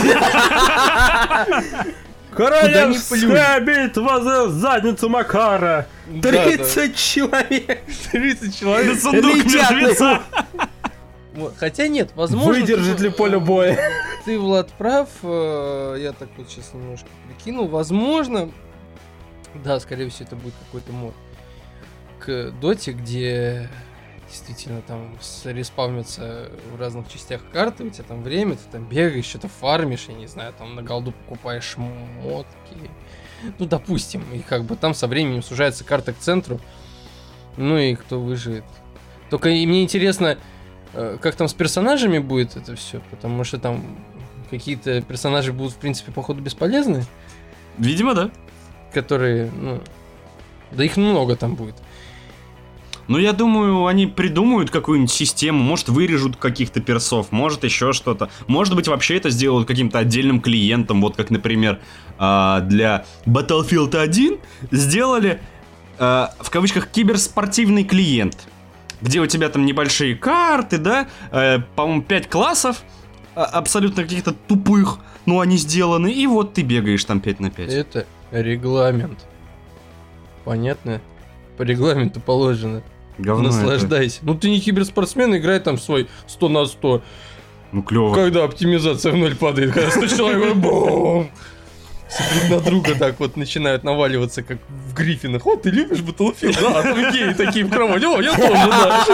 [2.34, 5.86] Королевская битва за задницу Макара!
[6.06, 6.44] Да, да.
[6.44, 7.80] 30 человек!
[8.12, 9.00] 30 На человек.
[9.00, 10.22] сундук Летят мертвеца.
[11.58, 12.52] Хотя нет, возможно...
[12.52, 13.78] Выдержит ты- ли поле боя?
[14.24, 15.08] Ты, Влад, прав.
[15.22, 17.68] э, Я так вот сейчас немножко прикинул.
[17.68, 18.50] Возможно,
[19.64, 21.14] да, скорее всего, это будет какой-то мод
[22.18, 23.68] к доте, где
[24.30, 29.48] действительно там респавнятся в разных частях карты, у тебя там время, ты там бегаешь, что-то
[29.48, 32.90] фармишь, я не знаю, там на голду покупаешь шмотки.
[33.58, 36.60] Ну, допустим, и как бы там со временем сужается карта к центру.
[37.56, 38.64] Ну и кто выживет.
[39.30, 40.38] Только и мне интересно,
[40.92, 43.84] э, как там с персонажами будет это все, потому что там
[44.50, 47.04] какие-то персонажи будут, в принципе, походу бесполезны,
[47.78, 48.30] Видимо, да.
[48.92, 49.80] которые, ну,
[50.72, 51.76] да их много там будет.
[53.10, 58.30] Ну, я думаю, они придумают какую-нибудь систему, может, вырежут каких-то персов, может, еще что-то.
[58.46, 61.80] Может быть, вообще это сделают каким-то отдельным клиентом, вот как, например,
[62.18, 64.38] а, для Battlefield 1
[64.70, 65.40] сделали,
[65.98, 68.46] а, в кавычках, киберспортивный клиент,
[69.00, 72.84] где у тебя там небольшие карты, да, э, по-моему, 5 классов,
[73.34, 77.72] а, абсолютно каких-то тупых, но они сделаны, и вот ты бегаешь там 5 на 5.
[77.72, 79.26] Это регламент.
[80.44, 81.00] Понятно?
[81.56, 82.84] По регламенту положено.
[83.20, 83.58] Говно это.
[83.58, 84.20] Наслаждайся.
[84.22, 87.02] Ну ты не киберспортсмен, играй там свой 100 на 100.
[87.72, 88.14] Ну, клево.
[88.14, 91.30] Когда оптимизация в ноль падает, когда 100 человек, бум!
[92.08, 95.46] Все друг на друга так вот начинают наваливаться, как в Гриффинах.
[95.46, 96.60] О, ты любишь Battlefield?
[96.60, 98.04] Да, там геи такие в кровати.
[98.04, 99.06] О, я тоже, да.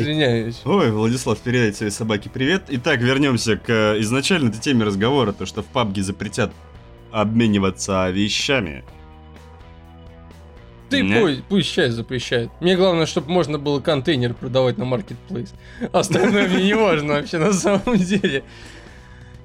[0.00, 0.60] Извиняюсь.
[0.66, 2.64] Ой, Владислав, передайте своей собаке привет.
[2.68, 6.52] Итак, вернемся к э, изначальной теме разговора, то что в PUBG запретят
[7.10, 8.84] обмениваться вещами.
[10.92, 11.20] Ты Не.
[11.20, 12.50] пусть, пусть часть запрещает.
[12.60, 15.52] Мне главное, чтобы можно было контейнер продавать на маркетплейс.
[15.92, 18.44] Остальное мне не важно вообще на самом деле.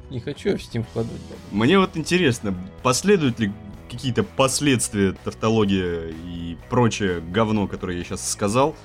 [0.10, 1.22] Не хочу я в Steam вкладывать.
[1.52, 3.52] Мне вот интересно, последуют ли
[3.90, 8.76] какие-то последствия тавтология и прочее говно, которое я сейчас сказал?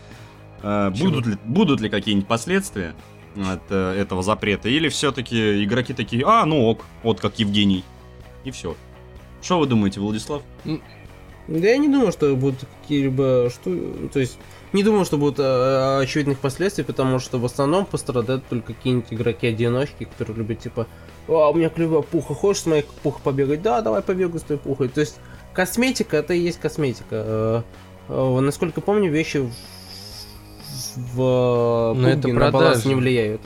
[0.62, 1.08] Э, Чего?
[1.10, 2.94] будут, ли, будут ли какие-нибудь последствия
[3.36, 4.68] от э, этого запрета?
[4.68, 7.84] Или все-таки игроки такие, а, ну ок, вот как Евгений.
[8.44, 8.76] И все.
[9.42, 10.42] Что вы думаете, Владислав?
[11.48, 13.50] Да я не думаю, что будут какие-либо...
[13.50, 13.70] Что...
[14.12, 14.38] То есть,
[14.72, 20.04] не думаю, что будут э, очевидных последствий, потому что в основном пострадают только какие-нибудь игроки-одиночки,
[20.04, 20.86] которые любят, типа,
[21.28, 23.62] а, у меня клевая пуха, хочешь с моей пухой побегать?
[23.62, 24.88] Да, давай побегай с твоей пухой.
[24.88, 25.18] То есть,
[25.52, 27.06] косметика, это и есть косметика.
[27.10, 27.62] Э,
[28.08, 29.52] э, Насколько помню, вещи в,
[31.14, 33.40] в Но это на баланс не влияют.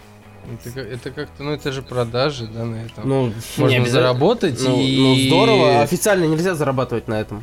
[0.65, 3.09] Это, это как-то, ну это же продажи, да, на этом.
[3.09, 4.97] Ну, Можно заработать ну, и...
[4.97, 7.43] ну, здорово, официально нельзя зарабатывать на этом.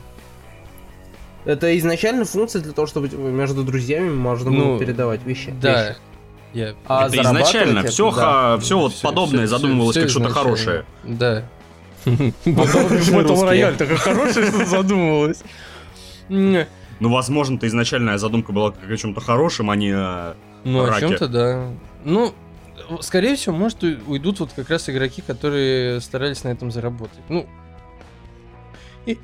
[1.45, 5.53] Это изначально функция для того, чтобы между друзьями можно было Ну, передавать вещи.
[5.61, 5.87] Да.
[5.89, 5.97] вещи.
[6.53, 6.73] Я...
[6.87, 8.57] А это изначально это, все, да.
[8.59, 10.85] все вот Всё- подобное всё- задумывалось всё как что-то хорошее.
[11.03, 11.43] Да.
[12.05, 15.41] Battle рояль такая хорошая, что задумывалась.
[16.29, 16.65] М,
[16.99, 21.27] Ну, возможно-то изначальная задумка была как о чем-то хорошем, а не о- Ну, о чем-то,
[21.27, 21.67] да.
[22.05, 22.33] Ну,
[23.01, 27.19] скорее всего, может, уйдут вот как раз игроки, которые старались на этом заработать.
[27.29, 27.47] Ну,
[29.05, 29.17] и...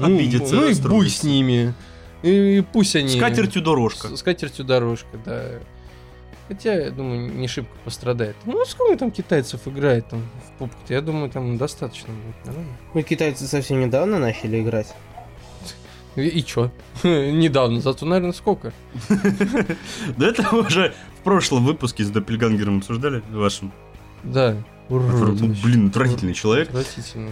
[0.00, 1.74] Обидятся, Ну, и буй с ними.
[2.22, 3.08] И, пусть они...
[3.08, 4.08] с катертью дорожка.
[4.08, 5.44] С, с катертью дорожка, да.
[6.48, 8.34] Хотя, я думаю, не шибко пострадает.
[8.46, 12.46] Ну, сколько там китайцев играет там в пупк Я думаю, там достаточно будет.
[12.46, 12.72] нормально.
[12.94, 14.94] Ну, китайцы совсем недавно начали играть.
[16.16, 16.72] И, и чё?
[17.04, 18.72] Недавно, зато, наверное, сколько?
[20.16, 23.72] Да это уже в прошлом выпуске с Доппельгангером обсуждали вашим.
[24.24, 24.56] Да.
[24.88, 26.68] Ну, блин, отвратительный человек.
[26.68, 27.30] Отвратительно.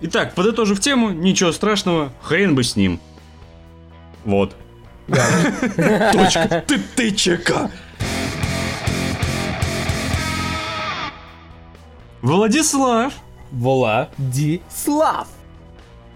[0.00, 3.00] Итак, подытожив тему, ничего страшного, хрен бы с ним.
[4.24, 4.54] Вот.
[5.08, 6.64] Точка.
[6.66, 7.70] Ты, ты ЧК.
[12.22, 13.12] Владислав,
[13.50, 15.28] Владислав.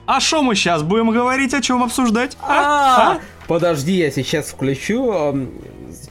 [0.07, 2.37] А что мы сейчас будем говорить, о чем обсуждать?
[2.43, 3.19] А,
[3.49, 5.49] подожди, я сейчас включу ам,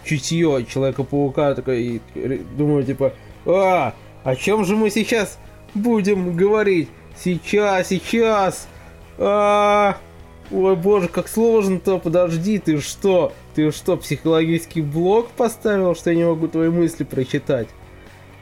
[0.04, 2.02] чутье Человека-паука, такой, и
[2.58, 3.14] думаю, типа,
[3.46, 3.94] а,
[4.24, 5.38] о чем же мы сейчас
[5.74, 6.90] будем говорить?
[7.24, 8.68] Сейчас, сейчас.
[9.18, 9.98] А,
[10.50, 13.34] ой, боже, как сложно-то, подожди, ты что?
[13.54, 17.68] Ты что, психологический блок поставил, что я не могу твои мысли прочитать?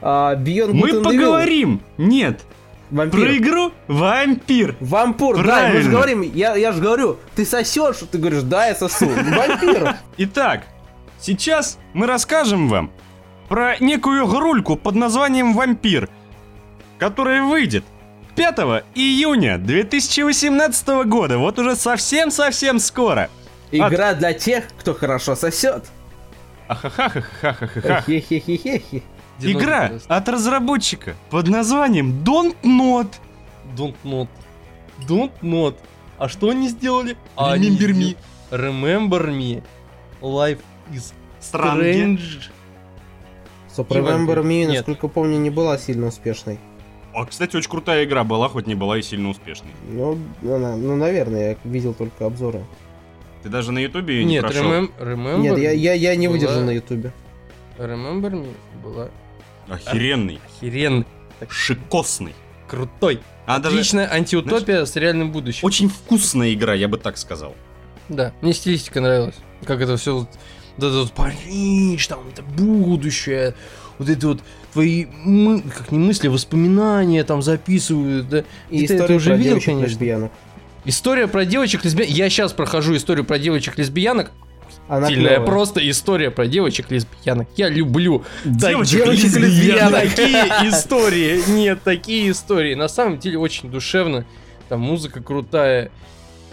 [0.00, 1.82] А, Beyond Мы Good поговорим.
[1.98, 2.40] Нет,
[2.90, 3.20] вампир.
[3.20, 4.76] про игру Вампир.
[4.80, 5.82] Вампур, да, мы Правильно.
[5.82, 9.06] же говорим, я, я же говорю, ты сосешь, ты говоришь, да, я сосу.
[9.08, 9.96] Вампир.
[10.16, 10.62] Итак,
[11.20, 12.90] сейчас мы расскажем вам
[13.48, 16.08] про некую игрульку под названием «Вампир»,
[16.98, 17.84] которая выйдет
[18.34, 18.58] 5
[18.94, 23.28] июня 2018 года, вот уже совсем-совсем скоро.
[23.70, 25.84] Игра для тех, кто хорошо сосет.
[26.68, 28.02] Ахахахахахаха.
[28.06, 29.02] Хе-хе-хе-хе.
[29.40, 33.08] Игра от разработчика под названием Don't Not.
[33.76, 34.28] Don't not.
[35.08, 35.76] Don't not.
[36.18, 37.16] А что они сделали?
[37.36, 38.16] Remember me.
[38.50, 39.62] Remember me.
[40.20, 40.60] Life
[40.92, 42.18] is Странги.
[42.18, 42.50] strange.
[43.74, 43.86] So.
[43.88, 46.58] Remember Me, насколько помню, не была сильно успешной.
[47.14, 49.70] А, кстати, очень крутая игра была, хоть не была и сильно успешной.
[49.88, 52.64] Ну, она- ну, наверное, я видел только обзоры.
[53.42, 54.62] Ты даже на ютубе ее не Нет, прошел?
[54.70, 57.12] remem- remember Нет, я, я, я не была- выдержал на ютубе.
[57.78, 58.52] Remember me
[58.82, 59.08] была
[59.68, 61.06] Охеренный, охеренный,
[61.48, 62.34] шикосный.
[62.68, 63.20] крутой.
[63.46, 65.66] А даже Отличная антиутопия с реальным будущим.
[65.66, 67.54] очень вкусная игра, я бы так сказал.
[68.08, 69.34] Да, мне стилистика нравилась.
[69.64, 70.28] Как это все вот,
[70.76, 73.54] вот это вот Париж, там это будущее,
[74.00, 74.40] вот это вот
[74.72, 78.44] твои мы, как не мысли, воспоминания там записывают, да.
[78.70, 79.90] И Ты это уже видел, девочек конечно?
[79.90, 80.32] лесбиянок.
[80.86, 82.16] История про девочек лесбиянок.
[82.16, 84.32] Я сейчас прохожу историю про девочек лесбиянок.
[84.88, 85.46] Она Стильная клёвая.
[85.46, 87.48] просто история про девочек лесбиянок.
[87.56, 90.14] Я люблю так- Девочек-лесбиянок.
[90.14, 91.42] Такие истории.
[91.50, 92.74] Нет, такие истории.
[92.74, 94.24] На самом деле очень душевно.
[94.68, 95.90] Там музыка крутая.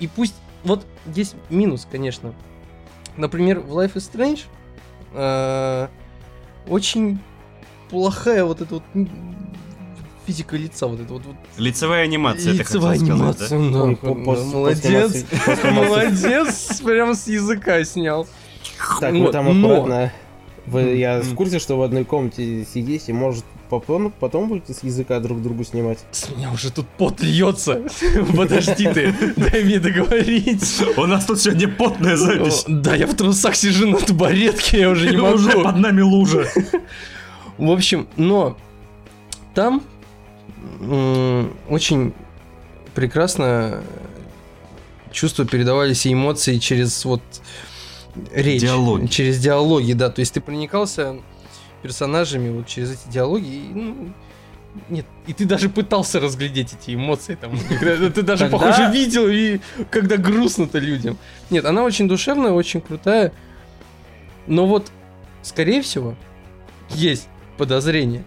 [0.01, 0.35] И пусть...
[0.63, 0.85] Вот
[1.15, 2.33] есть минус, конечно.
[3.15, 4.41] Например, в Life is Strange
[5.13, 5.87] э,
[6.67, 7.19] очень
[7.89, 8.83] плохая вот эта вот
[10.25, 13.13] физика лица, вот это вот, вот Лицевая анимация, лицевая сказать, да?
[13.13, 13.95] анимация, да.
[13.95, 15.25] По- Да, после- молодец,
[15.63, 18.27] молодец, прям с языка снял.
[18.99, 20.13] Так, Вот, там но- аккуратно.
[20.65, 25.21] Вы, я в курсе, что в одной комнате сидите, может, потом, потом будете с языка
[25.21, 25.99] друг другу снимать.
[26.11, 27.83] С меня уже тут пот льется.
[28.35, 30.83] Подожди ты, дай мне договорить.
[30.97, 32.65] У нас тут сегодня потная запись.
[32.67, 35.63] Да, я в трусах сижу на табуретке, я уже не Уже могу.
[35.63, 36.45] под нами лужа.
[37.57, 38.57] В общем, но
[39.53, 39.83] там
[41.69, 42.13] очень
[42.93, 43.83] прекрасно
[45.11, 47.21] чувства передавались и эмоции через вот
[48.33, 48.61] речь.
[48.61, 49.07] Диалоги.
[49.07, 50.09] Через диалоги, да.
[50.09, 51.15] То есть ты проникался
[51.81, 53.47] персонажами вот через эти диалоги.
[53.47, 54.13] И, ну,
[54.89, 57.57] нет, и ты даже пытался разглядеть эти эмоции там.
[57.79, 61.17] Ты даже, похоже, видел, и когда грустно-то людям.
[61.49, 63.31] Нет, она очень душевная, очень крутая.
[64.45, 64.91] Но вот,
[65.41, 66.15] скорее всего,
[66.89, 67.27] есть
[67.57, 68.23] подозрение,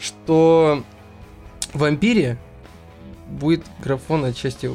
[0.00, 0.82] что
[1.74, 2.38] в вампире
[3.28, 4.70] будет графон отчасти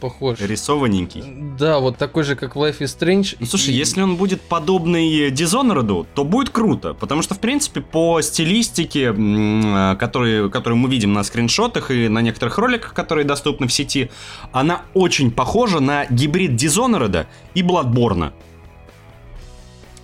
[0.00, 0.38] похож.
[0.40, 1.22] Рисованненький.
[1.58, 3.36] Да, вот такой же, как в Life is Strange.
[3.40, 7.80] Ну, слушай, И- если он будет подобный Dishonored, то будет круто, потому что, в принципе,
[7.80, 13.68] по стилистике, м, э, которую мы видим на скриншотах и на некоторых роликах, которые доступны
[13.68, 14.10] в сети,
[14.52, 18.32] она очень похожа на гибрид Dishonored и Bloodborne.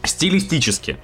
[0.05, 0.97] Стилистически.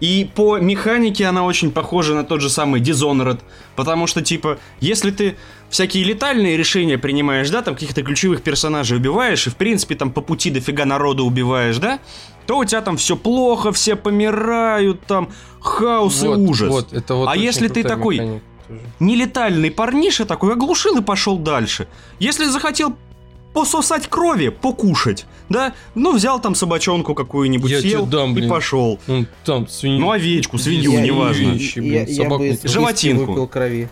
[0.00, 3.40] И по механике она очень похожа на тот же самый Dishonored,
[3.76, 5.36] потому что, типа, если ты
[5.70, 10.20] всякие летальные решения принимаешь, да, там каких-то ключевых персонажей убиваешь, и, в принципе, там по
[10.20, 11.98] пути дофига народа убиваешь, да,
[12.46, 15.30] то у тебя там все плохо, все помирают, там
[15.60, 16.68] хаос вот, и ужас.
[16.68, 18.44] Вот, это вот А если ты такой- механика.
[18.98, 21.86] Нелетальный парниша такой оглушил и пошел дальше.
[22.18, 22.96] Если захотел
[23.56, 28.50] пососать крови, покушать, да, ну взял там собачонку какую-нибудь, Я съел дам, и блин.
[28.50, 29.00] пошел.
[29.06, 30.00] Ну, там, свинью.
[30.00, 31.52] Ну, овечку, свинью, Я- неважно.
[31.52, 33.24] Вещи, блин, я, я собаку бы Животинку.
[33.32, 33.88] выпил крови.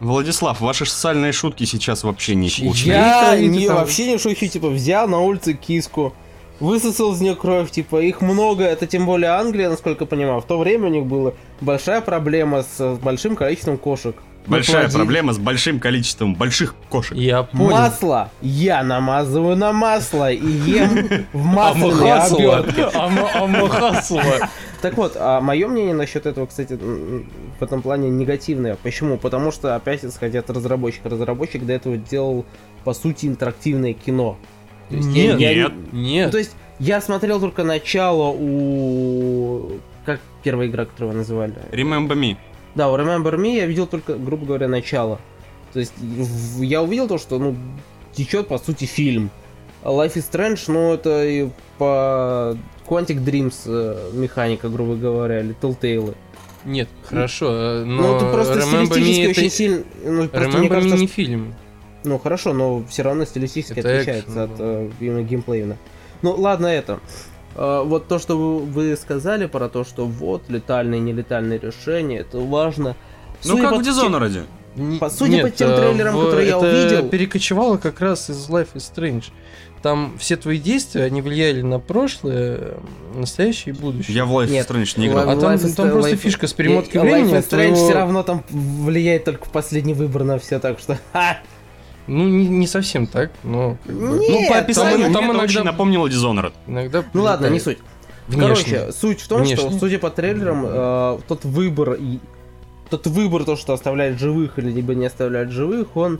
[0.00, 2.96] Владислав, ваши социальные шутки сейчас вообще не скучные.
[2.98, 6.12] Я не, там- вообще не шучу, типа, взял на улице киску,
[6.60, 10.40] высосал из нее кровь, типа, их много, это тем более Англия, насколько я понимаю.
[10.42, 14.14] В то время у них была большая проблема с большим количеством кошек.
[14.48, 14.96] Большая Наплодили.
[14.98, 17.16] проблема с большим количеством больших кошек.
[17.16, 17.70] Я понял.
[17.70, 18.30] Масло!
[18.40, 22.56] Я намазываю на масло и ем в масляной Амахасова.
[22.58, 22.82] обертке.
[22.94, 24.48] Ама- Амахасова.
[24.80, 28.76] Так вот, а мое мнение насчет этого, кстати, в этом плане негативное.
[28.82, 29.18] Почему?
[29.18, 32.44] Потому что, опять исходя от разработчика, разработчик до этого делал,
[32.84, 34.38] по сути, интерактивное кино.
[34.88, 35.72] То есть я- Нет, я не- Нет.
[35.92, 36.30] Ну, Нет.
[36.30, 39.72] то есть я смотрел только начало у...
[40.06, 41.54] Как первая игра, которую вы называли?
[41.72, 42.36] Remember me.
[42.78, 45.18] Да, у Remember Me я видел только, грубо говоря, начало.
[45.72, 45.94] То есть
[46.60, 47.56] я увидел то, что, ну,
[48.12, 49.30] течет, по сути, фильм.
[49.82, 52.56] Life is Strange, ну, это и по
[52.86, 56.14] Quantic Dreams э, механика, грубо говоря, или Telltale.
[56.64, 59.56] Нет, хорошо, э, но Ну, это просто Remember стилистически Me очень это...
[59.56, 59.82] сильно...
[60.04, 61.54] Ну, просто Remember мне Me кажется, не что- фильм.
[62.04, 65.76] Ну, хорошо, но все равно стилистически Это отличается экшен, от э, именно геймплейно.
[66.22, 67.00] Ну, ладно это.
[67.58, 72.38] Э, вот то, что вы, сказали про то, что вот, летальные и нелетальные решения, это
[72.38, 72.94] важно.
[73.44, 74.44] Ну Судя как по в Dishonored.
[74.76, 78.30] Н- По- судя по тем э, трейлерам, в- которые я это увидел- перекочевало как раз
[78.30, 79.24] из Life is Strange.
[79.82, 82.74] Там все твои действия, они влияли на прошлое,
[83.14, 84.14] настоящее и будущее.
[84.16, 84.70] Я в Life is Нет.
[84.70, 85.24] Strange не А играл.
[85.26, 87.32] Life там, is- там просто Life- фишка с перемоткой времени.
[87.32, 90.78] Life is Strange твоего- все равно там влияет только в последний выбор на все, так
[90.78, 90.96] что...
[91.12, 91.38] ха!
[92.08, 95.18] Ну, не, не совсем так, но как бы, Нет, Ну, по там- описанию там мне
[95.18, 96.52] это иногда- очень напомнило Dishonored.
[96.66, 97.04] иногда...
[97.12, 97.78] Ну ладно, не суть.
[98.26, 98.42] Внешне.
[98.78, 99.78] Короче, суть в том, что, Внешне.
[99.78, 102.18] судя по трейлерам, э, тот выбор, и-
[102.90, 106.18] тот выбор, то, что оставляет живых или либо не оставляет живых, он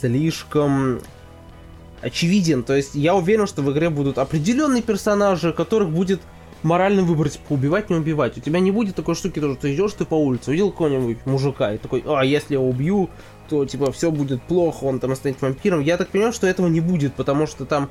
[0.00, 1.00] слишком
[2.02, 2.62] очевиден.
[2.62, 6.20] То есть я уверен, что в игре будут определенные персонажи, которых будет
[6.62, 8.36] моральный выбор, типа, убивать, не убивать.
[8.38, 11.72] У тебя не будет такой штуки, что ты идешь ты по улице, увидел какого-нибудь мужика,
[11.74, 13.08] и такой, а, если я убью,
[13.48, 15.80] то, типа, все будет плохо, он там станет вампиром.
[15.80, 17.90] Я так понимаю, что этого не будет, потому что там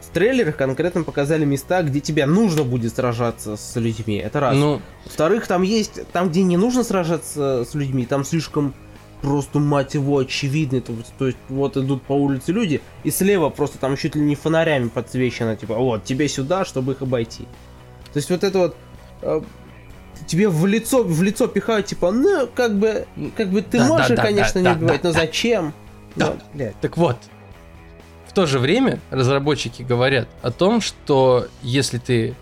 [0.00, 4.16] в трейлерах конкретно показали места, где тебе нужно будет сражаться с людьми.
[4.16, 4.56] Это раз.
[4.56, 8.74] Ну, Во-вторых, там есть, там, где не нужно сражаться с людьми, там слишком
[9.22, 10.80] просто, мать его, очевидно.
[10.80, 14.34] То, то есть, вот идут по улице люди, и слева просто там чуть ли не
[14.34, 17.44] фонарями подсвечено, типа, вот, тебе сюда, чтобы их обойти.
[18.12, 18.58] То есть, вот это
[19.22, 19.46] вот...
[20.26, 23.06] тебе в лицо, в лицо пихают, типа, ну, как бы,
[23.36, 25.20] как бы ты Да, можешь, да, да, конечно, да, не убивать, да, но да.
[25.20, 25.72] зачем?
[26.16, 26.36] Да.
[26.52, 26.78] Блядь.
[26.80, 27.16] Так вот,
[28.28, 32.34] в то же время разработчики говорят о том, что если ты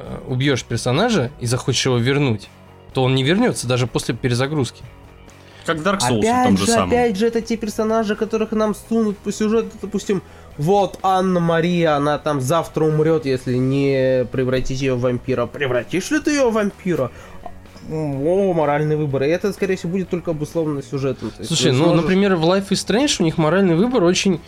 [0.00, 2.48] э, убьешь персонажа и захочешь его вернуть,
[2.92, 4.84] то он не вернется даже после перезагрузки.
[5.66, 6.88] Как Dark Souls, Опять там же, же самом.
[6.90, 10.22] опять же, это те персонажи, которых нам сунут по сюжету, допустим,
[10.58, 15.46] вот Анна Мария, она там завтра умрет, если не превратить ее в вампира.
[15.46, 17.10] Превратишь ли ты ее в вампира?
[17.90, 19.24] О, моральный выбор.
[19.24, 21.30] И это, скорее всего, будет только обусловлено сюжетом.
[21.30, 24.40] То есть Слушай, ну, сможешь- например, в Life is Strange у них моральный выбор очень...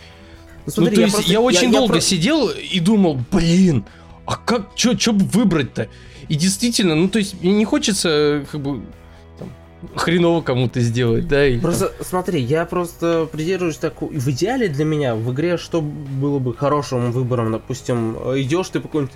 [0.65, 3.85] Ну, смотри, ну, то есть просто- я очень долго про- сидел и думал, блин,
[4.25, 5.87] а как, чё бы выбрать-то?
[6.29, 8.81] И действительно, ну, то есть мне не хочется, э, как бы,
[9.95, 11.45] хреново кому-то сделать, да?
[11.45, 14.11] Или, там, Просто смотри, я просто придерживаюсь такого.
[14.11, 18.87] В идеале для меня в игре что было бы хорошим выбором, допустим, идешь ты по
[18.87, 19.15] какой-нибудь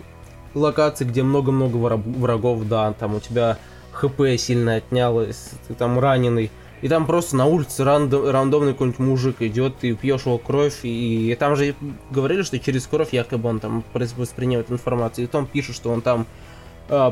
[0.53, 3.57] локации, где много-много враг- врагов, да, там у тебя
[3.91, 6.51] хп сильно отнялось, ты там раненый,
[6.81, 11.35] и там просто на улице рандо- рандомный какой-нибудь мужик идет, ты пьешь его кровь, и,
[11.39, 11.75] там же
[12.09, 16.25] говорили, что через кровь якобы он там воспринимает информацию, и потом пишет, что он там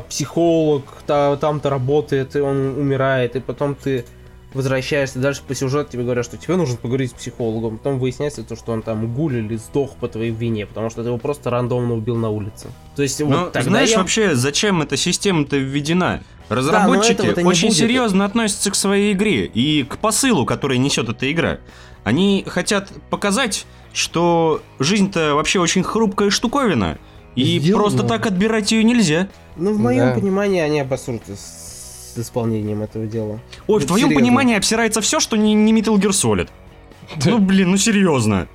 [0.10, 4.06] психолог, та- там-то работает, и он умирает, и потом ты
[4.54, 7.78] возвращаешься дальше по сюжету, тебе говорят, что тебе нужно поговорить с психологом.
[7.78, 11.10] Потом выясняется то, что он там гуль или сдох по твоей вине, потому что ты
[11.10, 12.68] его просто рандомно убил на улице.
[12.96, 16.24] То есть Ну, вот тогда знаешь, я- вообще, зачем эта система-то введена?
[16.50, 17.78] Разработчики не очень будет.
[17.78, 21.60] серьезно относятся к своей игре и к посылу, который несет эта игра.
[22.04, 26.98] Они хотят показать, что жизнь-то вообще очень хрупкая штуковина,
[27.36, 27.84] и Сделано.
[27.84, 29.28] просто так отбирать ее нельзя.
[29.60, 30.14] Ну, в моем Да.
[30.16, 33.40] понимании, они обосрутся с исполнением этого дела.
[33.68, 34.16] Ой, в Ну, твоем серьезно.
[34.26, 36.50] понимании обсирается все, что не, не Metal Gear Solid.
[37.26, 38.48] Ну, блин, ну серьезно.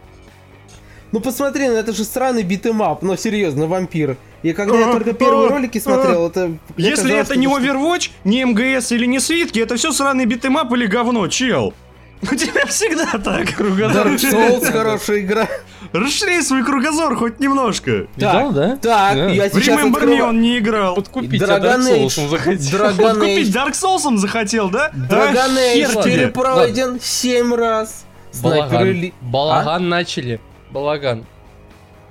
[1.13, 4.17] Ну посмотри, ну это же сраный beat 'em up, но серьезно, вампир.
[4.43, 6.59] И когда я только первые ролики смотрел, это...
[6.77, 10.63] Если казалось, это не Overwatch, не MGS или не свитки, это все сраный beat 'em
[10.63, 11.73] up или говно, чел.
[12.31, 14.07] У тебя всегда так, кругозор.
[14.09, 15.49] Dark Souls хорошая игра.
[15.93, 18.07] Расширяй свой кругозор хоть немножко.
[18.17, 18.77] Видал, да?
[18.77, 19.29] Так, Да.
[19.29, 20.25] я В сейчас Remember Me открываю.
[20.29, 20.95] он не играл.
[20.97, 22.81] Подкупить Dragon тебя Dark Souls он захотел.
[22.81, 23.53] Dragon Вот купить Age.
[23.67, 24.91] Dark Souls захотел, да?
[24.95, 26.17] Dragon Да хер Age тебе.
[26.19, 28.05] перепройден 7 раз.
[28.33, 28.89] Снайперы Балаган.
[28.89, 29.15] ли...
[29.21, 30.41] Балаган начали.
[30.71, 31.25] Балаган.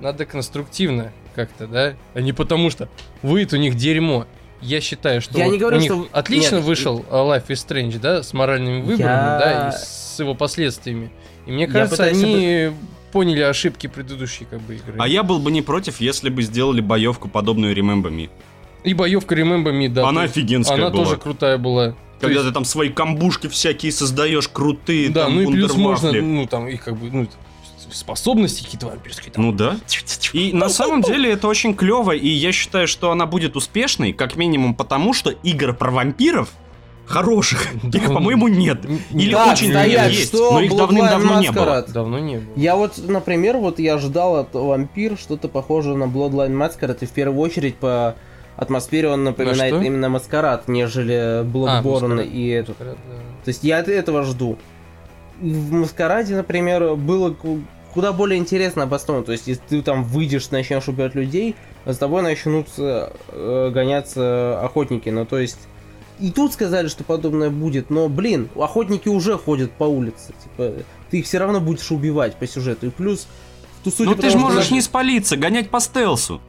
[0.00, 1.94] Надо конструктивно как-то, да?
[2.14, 2.88] А не потому что
[3.22, 4.26] выйдет у них дерьмо.
[4.60, 6.64] Я считаю, что Я вот не говорю, у них что- отлично Нет.
[6.64, 11.10] вышел э, Life is Strange, да, с моральными выборами, Я- да, и с его последствиями.
[11.46, 12.70] И мне кажется, пытаюсь они
[13.12, 14.94] поняли ошибки предыдущей как бы игры.
[14.98, 18.30] А я был бы не против, если бы сделали боевку подобную Remember Me.
[18.82, 20.08] И боевка Remember Me, да.
[20.08, 21.04] Она офигенская Она была.
[21.04, 21.94] тоже крутая была.
[22.20, 26.12] Когда есть- ты там свои камбушки всякие создаешь, крутые, да, там, ну и плюс можно,
[26.12, 27.28] ну там, и как бы, ну,
[27.90, 29.32] способности какие-то вампирские.
[29.32, 29.44] Там.
[29.44, 29.76] Ну да.
[30.32, 34.36] И на самом деле это очень клево, и я считаю, что она будет успешной, как
[34.36, 36.50] минимум потому, что игр про вампиров
[37.06, 38.78] хороших, Да, их, по-моему, нет.
[39.12, 41.82] Или Так, очень стоять, есть, что но их давным-давно не было.
[41.88, 42.52] Давно не было.
[42.56, 47.10] Я вот, например, вот я ждал от Вампир что-то похожее на Bloodline Masquerade, и в
[47.10, 48.14] первую очередь по
[48.56, 49.82] атмосфере он напоминает что?
[49.82, 52.26] именно Маскарад, нежели Bloodborne Маскарад.
[52.26, 52.78] и этот.
[52.78, 52.94] Да.
[53.44, 54.58] То есть я от этого жду.
[55.40, 57.60] В Маскараде, например, было ку-
[57.92, 59.24] куда более интересно обосновано.
[59.24, 65.08] То есть, если ты там выйдешь, начнешь убивать людей, за тобой начнут э, гоняться охотники.
[65.08, 65.58] Ну, то есть,
[66.20, 70.32] и тут сказали, что подобное будет, но, блин, охотники уже ходят по улице.
[70.42, 70.72] Типа,
[71.10, 72.86] ты их все равно будешь убивать по сюжету.
[72.86, 73.26] И плюс,
[73.80, 76.40] в ту судя Ну ты же можешь даже не спалиться, гонять по стелсу.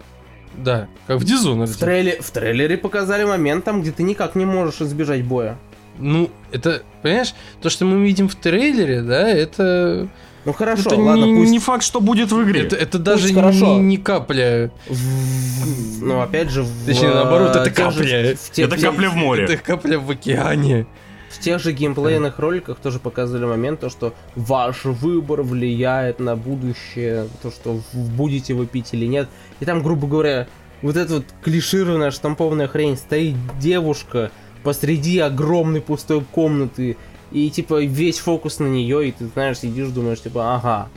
[0.58, 1.68] Да, как в Dishonored.
[1.68, 5.58] в, трейле- в трейлере показали момент там, где ты никак не можешь избежать боя.
[5.98, 10.08] Ну, это, понимаешь, то, что мы видим в трейлере, да, это...
[10.46, 11.52] Ну хорошо, это ладно, не, пусть...
[11.52, 12.62] не факт, что будет в игре.
[12.62, 13.66] Это, это даже хорошо.
[13.66, 14.72] не, не капля.
[14.88, 18.36] В- Ну, опять же, в, Точнее, наоборот, э, это тех же- капля.
[18.36, 19.44] в тех- Это капля в море.
[19.46, 20.86] Это капля в океане.
[21.30, 27.28] В тех же геймплейных роликах тоже показывали момент, то, что ваш выбор влияет на будущее,
[27.42, 29.28] то, что будете вы пить или нет.
[29.60, 30.48] И там, грубо говоря,
[30.82, 34.32] вот эта вот клишированная штампованная хрень, стоит девушка
[34.64, 36.96] посреди огромной пустой комнаты,
[37.32, 40.90] и типа весь фокус на нее, и ты знаешь, сидишь, думаешь, типа, ага,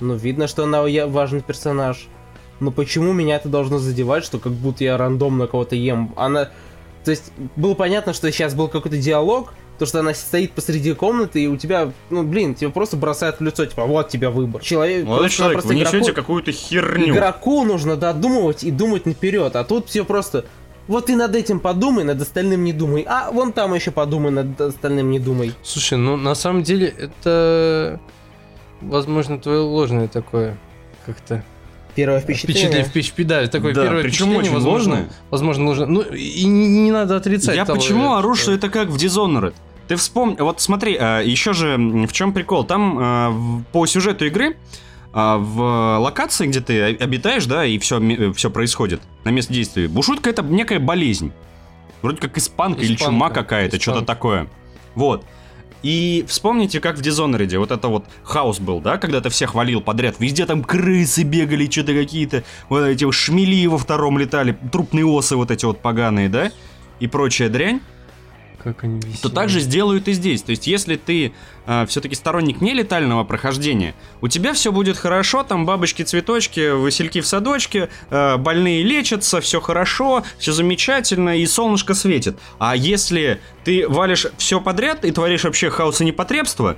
[0.00, 2.08] ну видно, что она я- важный персонаж.
[2.60, 6.12] Но почему меня это должно задевать, что как будто я рандомно кого-то ем?
[6.16, 6.50] Она...
[7.04, 11.42] То есть, было понятно, что сейчас был какой-то диалог, то, что она стоит посреди комнаты,
[11.42, 14.60] и у тебя, ну, блин, тебя просто бросают в лицо, типа, вот тебе выбор.
[14.60, 17.14] Человек, Молодой просто- человек, просто вы несете какую-то херню.
[17.14, 20.44] Игроку нужно додумывать и думать наперед, а тут все просто...
[20.88, 23.04] Вот ты над этим подумай, над остальным не думай.
[23.08, 25.52] А вон там еще подумай, над остальным не думай.
[25.62, 28.00] Слушай, ну на самом деле это,
[28.80, 30.56] возможно, твое ложное такое
[31.06, 31.44] как-то
[31.94, 32.84] Первое впечатление.
[32.84, 32.88] впечатление.
[32.88, 35.12] Впечатление, да, такое Да, первое причем впечатление, очень возможно, ложное.
[35.30, 35.86] возможно, ложное.
[35.86, 37.56] Ну и не, не надо отрицать.
[37.56, 39.54] Я того, почему э, ору, что это как в Dishonored?
[39.88, 42.64] Ты вспомни, вот смотри, еще же в чем прикол?
[42.64, 44.56] Там в- по сюжету игры
[45.12, 48.00] а, в локации, где ты обитаешь, да, и все,
[48.32, 51.32] все происходит на месте действия, бушует какая-то некая болезнь.
[52.02, 54.48] Вроде как испанка, или Испанка, чума какая-то, что-то такое.
[54.94, 55.24] Вот.
[55.82, 59.80] И вспомните, как в Dishonored, вот это вот хаос был, да, когда ты всех валил
[59.80, 65.36] подряд, везде там крысы бегали, что-то какие-то, вот эти шмели во втором летали, трупные осы
[65.36, 66.50] вот эти вот поганые, да,
[67.00, 67.80] и прочая дрянь
[68.62, 69.18] Как они веселые.
[69.22, 70.42] то так же сделают и здесь.
[70.42, 71.32] То есть, если ты
[71.86, 77.90] все-таки сторонник нелетального прохождения, у тебя все будет хорошо, там бабочки, цветочки, васильки в садочке,
[78.10, 82.38] э, больные лечатся, все хорошо, все замечательно, и солнышко светит.
[82.58, 86.76] А если ты валишь все подряд и творишь вообще хаос и непотребство,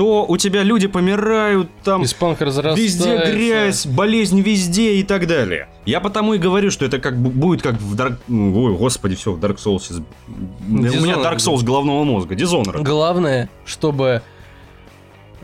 [0.00, 2.46] то у тебя люди помирают, там Испанка.
[2.46, 5.68] Везде грязь, болезнь везде и так далее.
[5.84, 8.14] Я потому и говорю, что это как бу- будет как в Dark...
[8.30, 9.92] Ой, господи, все, в Dark Souls.
[9.92, 11.22] из- У меня Dishonored.
[11.22, 12.34] Dark Souls головного мозга.
[12.34, 12.82] Dishonored.
[12.82, 14.22] Главное, чтобы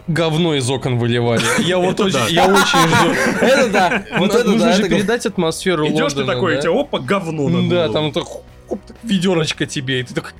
[0.07, 1.43] говно из окон выливали.
[1.63, 2.27] Я вот очень, да.
[2.29, 3.11] я очень жду.
[3.45, 6.59] Это да, вот это Нужно да, же это передать атмосферу Идешь ты такой, да?
[6.61, 8.25] у тебя опа, говно на Да, там так
[8.69, 10.33] так ведерочка тебе, и ты такой...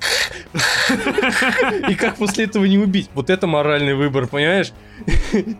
[1.89, 3.09] И как после этого не убить?
[3.13, 4.71] Вот это моральный выбор, понимаешь?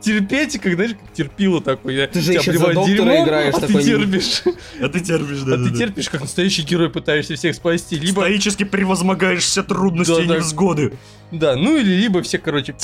[0.01, 2.07] Терпеть, как, знаешь, как терпило такой.
[2.07, 4.43] Ты же тебя еще за доктора играешь, а ты терпишь.
[4.82, 7.97] А ты терпишь, да, А ты терпишь, как настоящий герой пытаешься всех спасти.
[7.97, 10.36] Либо, Стоически превозмогаешь все трудности Да, и да.
[10.36, 10.93] невзгоды.
[11.32, 12.76] да, ну или либо все, короче,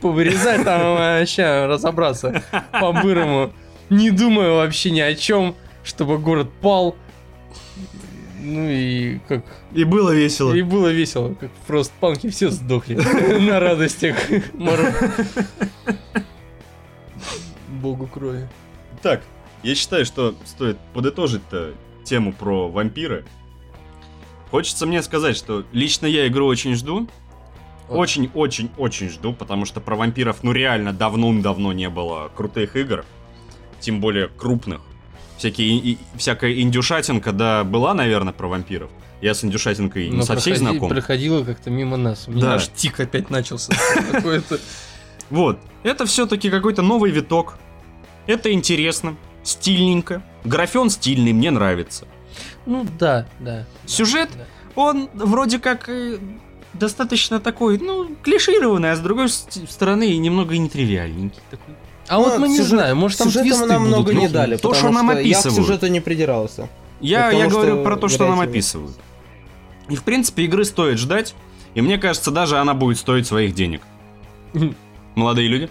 [0.00, 3.52] повырезать, там вообще разобраться по-бырому.
[3.90, 5.54] Не думаю вообще ни о чем,
[5.84, 6.96] чтобы город пал.
[8.42, 9.44] Ну и как...
[9.72, 10.52] И было весело.
[10.52, 12.94] И было весело, как в Фростпанке все сдохли
[13.40, 14.16] на радостях.
[17.68, 18.48] Богу крови.
[19.00, 19.22] Так,
[19.62, 21.74] я считаю, что стоит подытожить-то
[22.04, 23.24] тему про вампиры.
[24.50, 27.08] Хочется мне сказать, что лично я игру очень жду.
[27.88, 33.04] Очень-очень-очень жду, потому что про вампиров ну реально давно-давно не было крутых игр.
[33.80, 34.80] Тем более крупных.
[35.42, 38.92] Всякие, и- всякая индюшатинка, да, была, наверное, про вампиров.
[39.20, 40.88] Я с индюшатинкой не Но со всей знаком.
[40.88, 42.28] проходило как-то мимо нас.
[42.28, 42.54] У меня Да.
[42.54, 43.72] аж тик опять начался.
[45.30, 45.58] Вот.
[45.82, 47.58] Это все-таки какой-то новый виток.
[48.28, 50.22] Это интересно, стильненько.
[50.44, 52.06] Графен стильный, мне нравится.
[52.64, 53.66] Ну да, да.
[53.84, 54.44] Сюжет, Да.
[54.76, 56.18] он вроде как э,
[56.74, 61.74] достаточно такой, ну, клишированный, а с другой стороны немного и нетривиальненький такой.
[62.08, 64.20] А вот мы не сюжет- знаем, может там сюжетом твисты нам много будут.
[64.20, 65.54] не Ну, дали, то, потому что нам я к описывают.
[65.66, 66.68] сюжету не придирался.
[67.00, 68.96] Я, Потому я говорю про то, что нам описывают.
[69.88, 71.34] И, в принципе, игры стоит ждать.
[71.74, 73.80] И мне кажется, даже она будет стоить своих денег.
[75.14, 75.70] Молодые люди?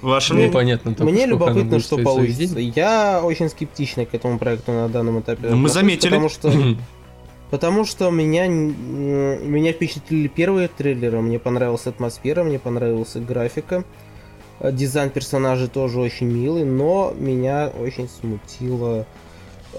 [0.00, 0.52] Ваше Ну, мнение?
[0.52, 0.94] понятно.
[0.94, 2.58] только Мне любопытно, что получится.
[2.58, 5.48] Я очень скептичный к этому проекту на данном этапе.
[5.48, 6.10] Ну, мы заметили.
[6.10, 6.52] Потому что,
[7.50, 11.20] потому что меня, меня впечатлили первые трейлеры.
[11.20, 13.84] Мне понравилась атмосфера, мне понравилась графика.
[14.62, 19.04] Э, Дизайн персонажей тоже очень милый, но меня очень смутило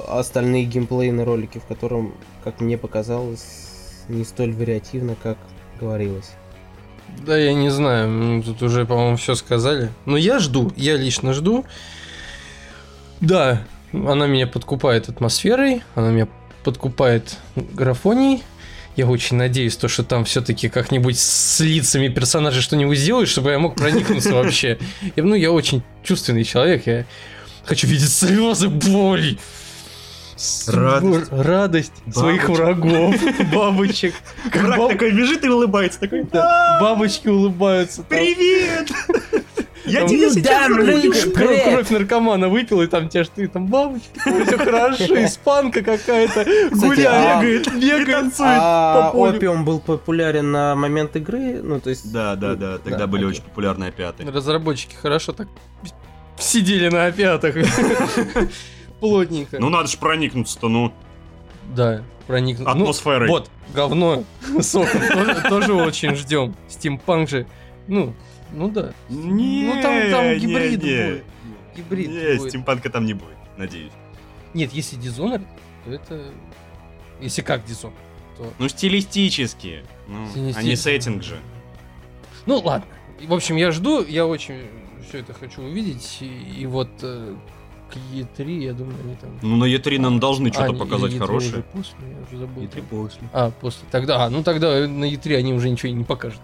[0.08, 2.14] остальные геймплейные ролики, в котором,
[2.44, 3.46] как мне показалось,
[4.10, 5.38] не столь вариативно, как
[5.80, 6.32] говорилось.
[7.26, 9.90] Да, я не знаю, м, тут уже, по-моему, все сказали.
[10.06, 11.64] Но я жду, я лично жду.
[13.22, 13.62] Да,
[13.94, 16.28] она меня подкупает атмосферой, она меня
[16.64, 18.44] подкупает графонией.
[18.96, 23.60] Я очень надеюсь, то, что там все-таки как-нибудь с лицами персонажей что-нибудь сделают, чтобы я
[23.60, 24.78] мог проникнуться вообще.
[25.16, 27.06] Я, ну, я очень чувственный человек, я
[27.66, 29.38] хочу видеть слезы, боль.
[30.68, 31.32] Радость.
[31.32, 33.16] радость своих врагов,
[33.54, 34.14] бабочек.
[34.52, 37.98] Как Враг баб- такой бежит и улыбается, такой, да, бабочки улыбаются.
[37.98, 38.06] там.
[38.08, 38.92] привет!
[39.94, 41.34] Я тебя ну, сейчас.
[41.34, 47.08] Кровь, наркомана выпил, и там те, что ты там бабочки, все хорошо, испанка какая-то, гуляет,
[47.08, 49.38] а- бегает, бегает, танцует А по полю.
[49.38, 52.12] опиум был популярен на момент игры, ну то есть...
[52.12, 54.30] Да, да, да, тогда Да, были очень популярные опяты.
[54.30, 55.48] Разработчики хорошо так
[56.38, 57.56] сидели на опятах.
[59.00, 59.60] Плотненько.
[59.60, 60.94] Ну надо же проникнуться-то, ну,
[61.76, 62.68] да, проникнут.
[62.68, 63.30] Ну, атмосферой.
[63.30, 64.24] вот, говно,
[64.62, 66.56] сок, тоже, тоже очень ждем.
[66.68, 67.48] Стимпанк же,
[67.88, 68.14] ну,
[68.54, 70.98] ну да, Не, Ну, там- там не, гибрид не.
[71.12, 71.24] будет.
[71.76, 72.50] гибрид Не, будет.
[72.50, 73.92] стимпанка там не будет, надеюсь.
[74.54, 75.46] Нет, если Dishonored,
[75.86, 76.22] то это...
[77.22, 77.94] Если как Dishonored,
[78.38, 78.54] то...
[78.60, 79.84] Ну, стилистически.
[80.08, 80.76] Ну, а не Стилистически.
[80.76, 81.38] сеттинг же.
[82.46, 82.86] Ну, ладно.
[83.22, 84.68] В общем, я жду, я очень
[85.08, 86.18] все это хочу увидеть.
[86.22, 86.26] И,
[86.62, 87.36] и вот э,
[87.90, 89.40] к E3, я думаю, они там...
[89.42, 91.52] Ну, на Е3 нам должны А, что-то не, показать или E3 хорошее.
[91.54, 92.64] уже после, я уже забыл.
[92.64, 93.22] E3 после.
[93.32, 93.88] А, после.
[93.92, 96.42] Тогда, а, ну тогда на E3 они уже ничего не покажут.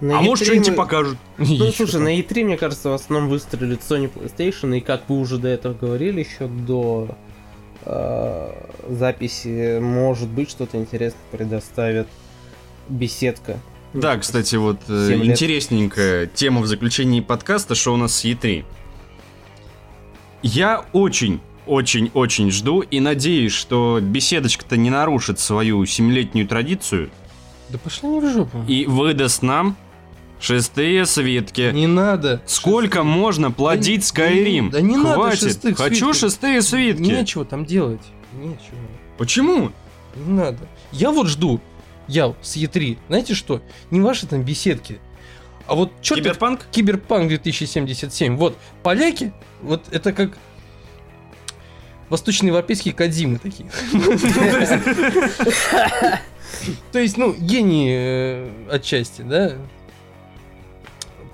[0.00, 1.18] На А может, E3 что-нибудь мы- покажут.
[1.38, 5.36] Ну, слушай, на E3, мне кажется, в основном выстрелит Sony PlayStation, и как вы уже
[5.38, 7.08] до этого говорили, еще до
[7.84, 8.52] э,
[8.88, 12.08] записи, может быть, что-то интересное предоставит
[12.88, 13.58] беседка.
[13.92, 15.24] Да, кстати, вот э, лет.
[15.26, 18.64] интересненькая тема в заключении подкаста, что у нас с E3.
[20.42, 27.10] Я очень, очень, очень жду и надеюсь, что беседочка-то не нарушит свою семилетнюю традицию
[27.68, 28.64] Да пошли они в жопу.
[28.66, 29.76] и выдаст нам
[30.40, 31.70] шестые свитки.
[31.72, 32.40] Не надо.
[32.46, 34.70] Сколько можно плодить Skyrim?
[34.70, 35.40] Да не надо Хватит.
[35.40, 36.16] шестых Хочу свитков.
[36.16, 37.02] шестые свитки.
[37.02, 38.02] Нечего там делать.
[38.32, 38.78] Нечего.
[39.18, 39.70] Почему?
[40.16, 40.58] Не надо.
[40.92, 41.60] Я вот жду.
[42.08, 42.98] Я с E3.
[43.08, 43.62] Знаете что?
[43.90, 44.98] Не ваши там беседки.
[45.66, 46.66] А вот что Киберпанк?
[46.72, 48.36] Киберпанк 2077.
[48.36, 49.32] Вот, поляки,
[49.62, 50.36] вот это как
[52.08, 53.70] восточноевропейские Кадзимы такие.
[56.92, 59.52] То есть, ну, гении э, отчасти, да?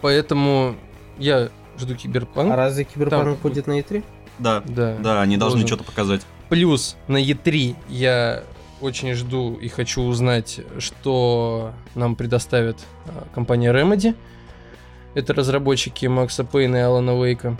[0.02, 0.76] Поэтому
[1.18, 2.54] я жду А Киберпанк.
[2.54, 4.04] разве Киберпанк Там- будет на E3?
[4.38, 4.62] Да.
[4.66, 4.96] Да.
[5.00, 5.66] Да, они должны Должен.
[5.66, 6.22] что-то показать.
[6.48, 8.42] Плюс на E3 я
[8.80, 12.76] очень жду и хочу узнать, что нам предоставит
[13.06, 14.14] а, компания Remedy.
[15.14, 17.56] Это разработчики Макса Пейна и Алана Вейка.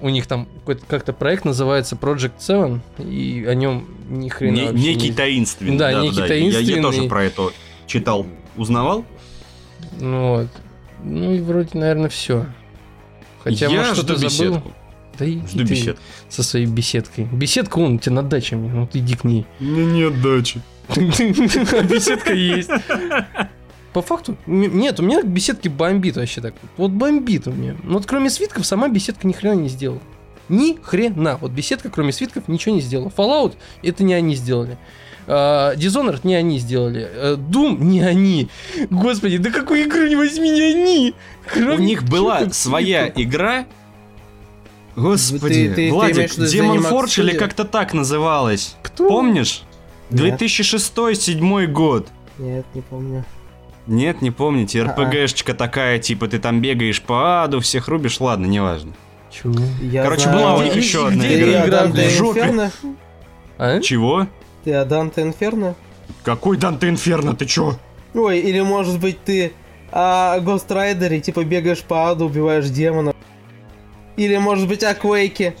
[0.00, 4.66] У них там какой-то- как-то проект называется Project Seven, и о нем ни хрена Не-
[4.66, 5.76] вообще некий не- таинственный.
[5.78, 6.82] Да, некий Я- Я, таинственный.
[6.82, 7.50] тоже про это
[7.86, 8.26] читал.
[8.56, 9.04] Узнавал?
[10.00, 10.48] Ну вот.
[11.04, 12.46] Ну и вроде, наверное, все.
[13.42, 14.54] Хотя, я может, что-то забыл.
[14.54, 14.72] беседку.
[15.18, 16.02] Да иди Жду ты беседку.
[16.28, 17.24] со своей беседкой.
[17.24, 19.46] Беседка, он у тебя на даче, мне, ну ты иди к ней.
[19.58, 20.60] Мне нет дачи.
[20.96, 22.70] Беседка есть.
[23.92, 26.54] По факту, нет, у меня беседки бомбит вообще так.
[26.76, 27.76] Вот бомбит у меня.
[27.82, 30.00] Но вот кроме свитков сама беседка ни хрена не сделала.
[30.48, 31.36] Ни хрена.
[31.36, 33.08] Вот беседка, кроме свитков, ничего не сделала.
[33.08, 34.78] Fallout это не они сделали.
[35.32, 37.08] А, Dishonored не они сделали.
[37.14, 38.48] А, Doom не они.
[38.90, 41.14] Господи, да какую игру не возьми, не они.
[41.46, 43.66] У Кроме них была своя игра.
[44.96, 48.74] Господи, Ты- ты- ты Владик, виду Demon Forge или как-то так называлась.
[48.82, 49.08] Кто?
[49.08, 49.62] Помнишь?
[50.10, 50.40] Нет.
[50.42, 52.08] 2006-2007 год.
[52.38, 53.24] Нет, не помню.
[53.86, 54.82] Нет, не помните.
[54.82, 58.92] РПГшечка такая, типа ты там бегаешь по аду, всех рубишь, ладно, неважно.
[59.80, 61.66] Я Короче, знаю- была у них еще одна Ты игра.
[61.66, 62.70] игра в жопе.
[63.58, 63.78] А?
[63.80, 64.26] Чего?
[64.64, 65.74] Ты Аданте Инферно?
[66.22, 67.76] Какой Данте Инферно, ты чё?
[68.14, 69.52] Ой, или может быть ты
[69.92, 73.14] о и типа бегаешь по аду, убиваешь демонов.
[74.16, 75.54] Или может быть о Quake.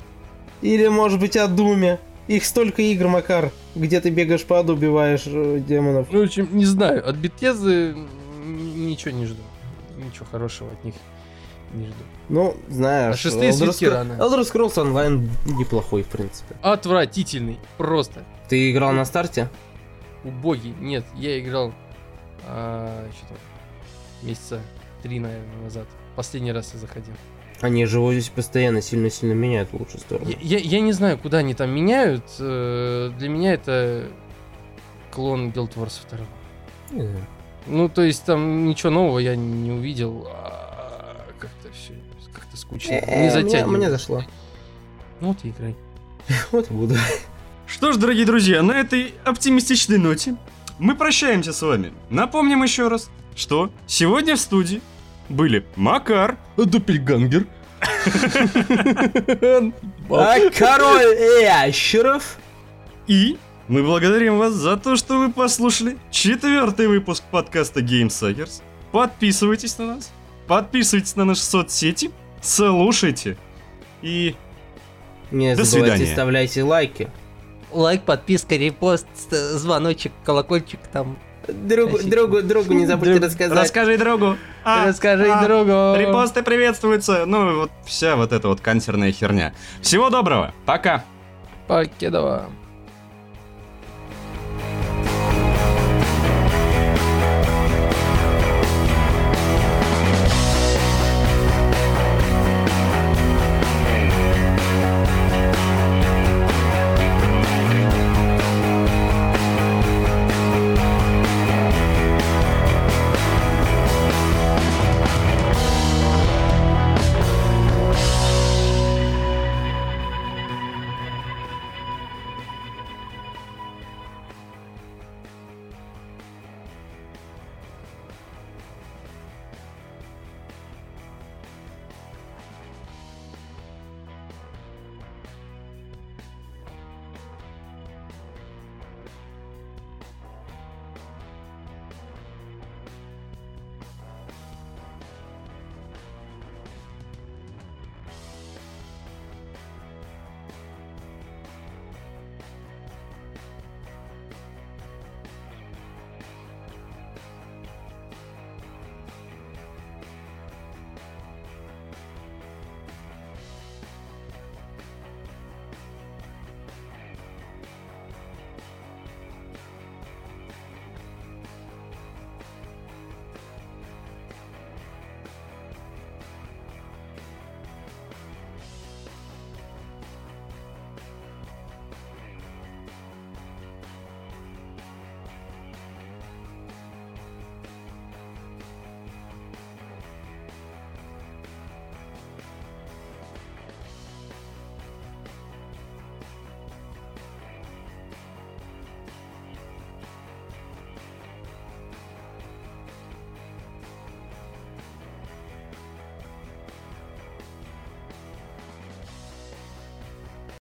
[0.62, 1.98] Или может быть о Думе.
[2.28, 6.08] Их столько игр, Макар, где ты бегаешь по аду, убиваешь э, демонов.
[6.10, 7.08] Ну, в общем, не знаю.
[7.08, 7.96] От Бетезы
[8.44, 9.42] ничего не жду.
[9.96, 10.94] Ничего хорошего от них
[11.72, 11.94] не жду.
[12.28, 14.12] Ну, знаешь, А шестые Elder свитки Scro- рано.
[14.12, 16.54] Elder Scrolls Online неплохой, в принципе.
[16.62, 17.58] Отвратительный.
[17.78, 18.22] Просто.
[18.50, 19.48] Ты играл на старте?
[20.24, 20.74] Убогий.
[20.80, 21.72] Нет, я играл
[22.44, 23.36] а, что там,
[24.22, 24.60] месяца
[25.02, 25.86] три, наверное, назад.
[26.16, 27.14] Последний раз я заходил.
[27.62, 30.28] Они же его здесь постоянно сильно-сильно меняют в лучшую сторону.
[30.30, 32.24] Я, я- я не знаю, куда они там меняют.
[32.38, 34.08] э, Для меня это
[35.12, 36.18] клон Guild Wars 2.
[36.90, 37.26] Не знаю.
[37.66, 40.26] Ну, то есть там ничего нового я не увидел.
[40.28, 41.92] а Как-то все
[42.34, 42.92] как-то скучно.
[42.94, 43.78] Э, Не мне- затягивает.
[43.78, 44.24] Мне зашло.
[45.20, 45.76] Ну вот и играй.
[46.52, 46.96] Вот буду.
[47.72, 50.34] Что ж, дорогие друзья, на этой оптимистичной ноте
[50.78, 51.92] мы прощаемся с вами.
[52.10, 54.80] Напомним еще раз, что сегодня в студии
[55.28, 57.46] были Макар, Доппельгангер.
[60.10, 62.36] А король ящеров?
[63.06, 63.36] и
[63.68, 68.62] мы благодарим вас за то, что вы послушали четвертый выпуск подкаста Game Suckers.
[68.90, 70.10] Подписывайтесь на нас,
[70.48, 72.10] подписывайтесь на наши соцсети,
[72.42, 73.36] слушайте
[74.02, 74.34] и
[75.30, 76.10] Не До забывайте, свидания.
[76.10, 77.08] оставляйте лайки.
[77.72, 81.16] Лайк, подписка, репост, звоночек, колокольчик там.
[81.48, 83.58] Другу, другу, другу не забудьте Друг- рассказать.
[83.58, 84.36] расскажи другу.
[84.62, 85.98] А, Расскажи а, другу.
[85.98, 87.24] Репосты приветствуются.
[87.26, 89.54] Ну, вот вся вот эта вот консервная херня.
[89.80, 90.52] Всего доброго.
[90.66, 91.02] Пока.
[91.66, 92.50] Покедова.